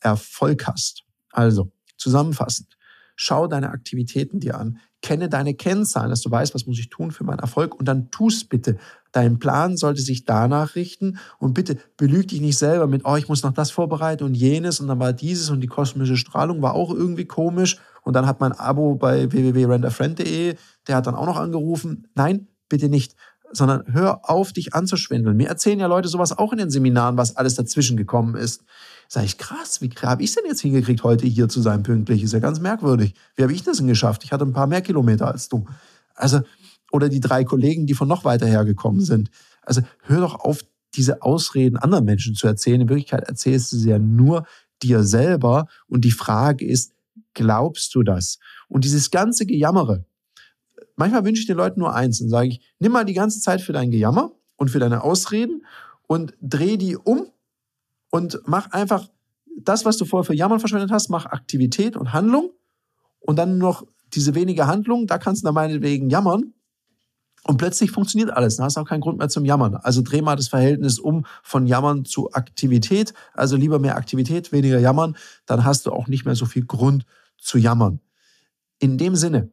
Erfolg 0.00 0.66
hast. 0.66 1.04
Also, 1.32 1.70
zusammenfassend. 1.96 2.75
Schau 3.16 3.46
deine 3.46 3.70
Aktivitäten 3.70 4.40
dir 4.40 4.58
an. 4.58 4.78
Kenne 5.02 5.28
deine 5.28 5.54
Kennzahlen, 5.54 6.10
dass 6.10 6.20
du 6.20 6.30
weißt, 6.30 6.54
was 6.54 6.66
muss 6.66 6.78
ich 6.78 6.90
tun 6.90 7.10
für 7.10 7.24
meinen 7.24 7.38
Erfolg 7.38 7.74
und 7.74 7.86
dann 7.86 8.10
tust 8.10 8.48
bitte. 8.48 8.76
Dein 9.12 9.38
Plan 9.38 9.76
sollte 9.76 10.02
sich 10.02 10.24
danach 10.24 10.74
richten 10.74 11.18
und 11.38 11.54
bitte 11.54 11.78
belüg 11.96 12.28
dich 12.28 12.40
nicht 12.40 12.58
selber 12.58 12.86
mit, 12.86 13.04
oh, 13.04 13.16
ich 13.16 13.28
muss 13.28 13.42
noch 13.42 13.52
das 13.52 13.70
vorbereiten 13.70 14.24
und 14.24 14.34
jenes 14.34 14.80
und 14.80 14.88
dann 14.88 15.00
war 15.00 15.12
dieses 15.12 15.50
und 15.50 15.60
die 15.60 15.66
kosmische 15.68 16.16
Strahlung 16.16 16.60
war 16.60 16.74
auch 16.74 16.92
irgendwie 16.92 17.24
komisch 17.24 17.78
und 18.02 18.14
dann 18.14 18.26
hat 18.26 18.40
mein 18.40 18.52
Abo 18.52 18.94
bei 18.94 19.32
www.renderfriend.de, 19.32 20.56
der 20.86 20.96
hat 20.96 21.06
dann 21.06 21.14
auch 21.14 21.26
noch 21.26 21.38
angerufen. 21.38 22.08
Nein, 22.14 22.48
bitte 22.68 22.88
nicht 22.88 23.16
sondern 23.52 23.84
hör 23.92 24.28
auf, 24.28 24.52
dich 24.52 24.74
anzuschwindeln. 24.74 25.36
Mir 25.36 25.48
erzählen 25.48 25.78
ja 25.78 25.86
Leute 25.86 26.08
sowas 26.08 26.36
auch 26.36 26.52
in 26.52 26.58
den 26.58 26.70
Seminaren, 26.70 27.16
was 27.16 27.36
alles 27.36 27.54
dazwischen 27.54 27.96
gekommen 27.96 28.34
ist. 28.34 28.62
Sag 29.08 29.24
ich, 29.24 29.38
krass, 29.38 29.80
wie 29.80 29.90
habe 30.02 30.22
ich 30.22 30.34
denn 30.34 30.44
jetzt 30.46 30.60
hingekriegt, 30.60 31.04
heute 31.04 31.26
hier 31.26 31.48
zu 31.48 31.60
sein 31.60 31.82
pünktlich? 31.82 32.22
Ist 32.22 32.32
ja 32.32 32.40
ganz 32.40 32.60
merkwürdig. 32.60 33.14
Wie 33.36 33.42
habe 33.42 33.52
ich 33.52 33.62
das 33.62 33.78
denn 33.78 33.86
geschafft? 33.86 34.24
Ich 34.24 34.32
hatte 34.32 34.44
ein 34.44 34.52
paar 34.52 34.66
mehr 34.66 34.82
Kilometer 34.82 35.28
als 35.28 35.48
du. 35.48 35.66
Also, 36.14 36.40
oder 36.90 37.08
die 37.08 37.20
drei 37.20 37.44
Kollegen, 37.44 37.86
die 37.86 37.94
von 37.94 38.08
noch 38.08 38.24
weiter 38.24 38.46
hergekommen 38.46 39.00
sind. 39.00 39.30
Also, 39.62 39.82
hör 40.02 40.20
doch 40.20 40.34
auf, 40.36 40.64
diese 40.96 41.22
Ausreden 41.22 41.76
anderen 41.76 42.04
Menschen 42.04 42.34
zu 42.34 42.46
erzählen. 42.46 42.80
In 42.80 42.88
Wirklichkeit 42.88 43.24
erzählst 43.28 43.72
du 43.72 43.76
sie 43.76 43.90
ja 43.90 43.98
nur 43.98 44.46
dir 44.82 45.04
selber. 45.04 45.68
Und 45.86 46.04
die 46.04 46.10
Frage 46.10 46.66
ist, 46.66 46.92
glaubst 47.34 47.94
du 47.94 48.02
das? 48.02 48.38
Und 48.68 48.84
dieses 48.84 49.10
ganze 49.10 49.46
Gejammere, 49.46 50.04
manchmal 50.96 51.24
wünsche 51.24 51.40
ich 51.40 51.46
den 51.46 51.56
Leuten 51.56 51.80
nur 51.80 51.94
eins 51.94 52.20
und 52.20 52.28
sage 52.28 52.48
ich, 52.48 52.60
nimm 52.78 52.92
mal 52.92 53.04
die 53.04 53.14
ganze 53.14 53.40
Zeit 53.40 53.60
für 53.60 53.72
dein 53.72 53.90
Gejammer 53.90 54.32
und 54.56 54.70
für 54.70 54.78
deine 54.78 55.02
Ausreden 55.02 55.64
und 56.06 56.34
dreh 56.40 56.76
die 56.76 56.96
um 56.96 57.26
und 58.10 58.40
mach 58.46 58.70
einfach 58.72 59.08
das, 59.58 59.84
was 59.84 59.96
du 59.96 60.04
vorher 60.04 60.24
für 60.24 60.34
Jammern 60.34 60.60
verschwendet 60.60 60.90
hast, 60.90 61.08
mach 61.08 61.26
Aktivität 61.26 61.96
und 61.96 62.12
Handlung 62.12 62.50
und 63.20 63.36
dann 63.36 63.58
noch 63.58 63.86
diese 64.14 64.34
wenige 64.34 64.66
Handlung, 64.66 65.06
da 65.06 65.18
kannst 65.18 65.42
du 65.42 65.46
dann 65.46 65.54
meinetwegen 65.54 66.10
jammern 66.10 66.54
und 67.46 67.58
plötzlich 67.58 67.92
funktioniert 67.92 68.30
alles. 68.30 68.56
Da 68.56 68.64
hast 68.64 68.76
du 68.76 68.80
auch 68.80 68.88
keinen 68.88 69.00
Grund 69.00 69.18
mehr 69.18 69.28
zum 69.28 69.44
Jammern. 69.44 69.76
Also 69.76 70.02
dreh 70.02 70.20
mal 70.20 70.34
das 70.34 70.48
Verhältnis 70.48 70.98
um 70.98 71.24
von 71.44 71.66
Jammern 71.66 72.04
zu 72.04 72.32
Aktivität. 72.32 73.14
Also 73.34 73.56
lieber 73.56 73.78
mehr 73.78 73.96
Aktivität, 73.96 74.50
weniger 74.50 74.80
Jammern. 74.80 75.16
Dann 75.46 75.64
hast 75.64 75.86
du 75.86 75.92
auch 75.92 76.08
nicht 76.08 76.24
mehr 76.24 76.34
so 76.34 76.44
viel 76.44 76.66
Grund 76.66 77.06
zu 77.38 77.58
jammern. 77.58 78.00
In 78.80 78.98
dem 78.98 79.14
Sinne, 79.14 79.52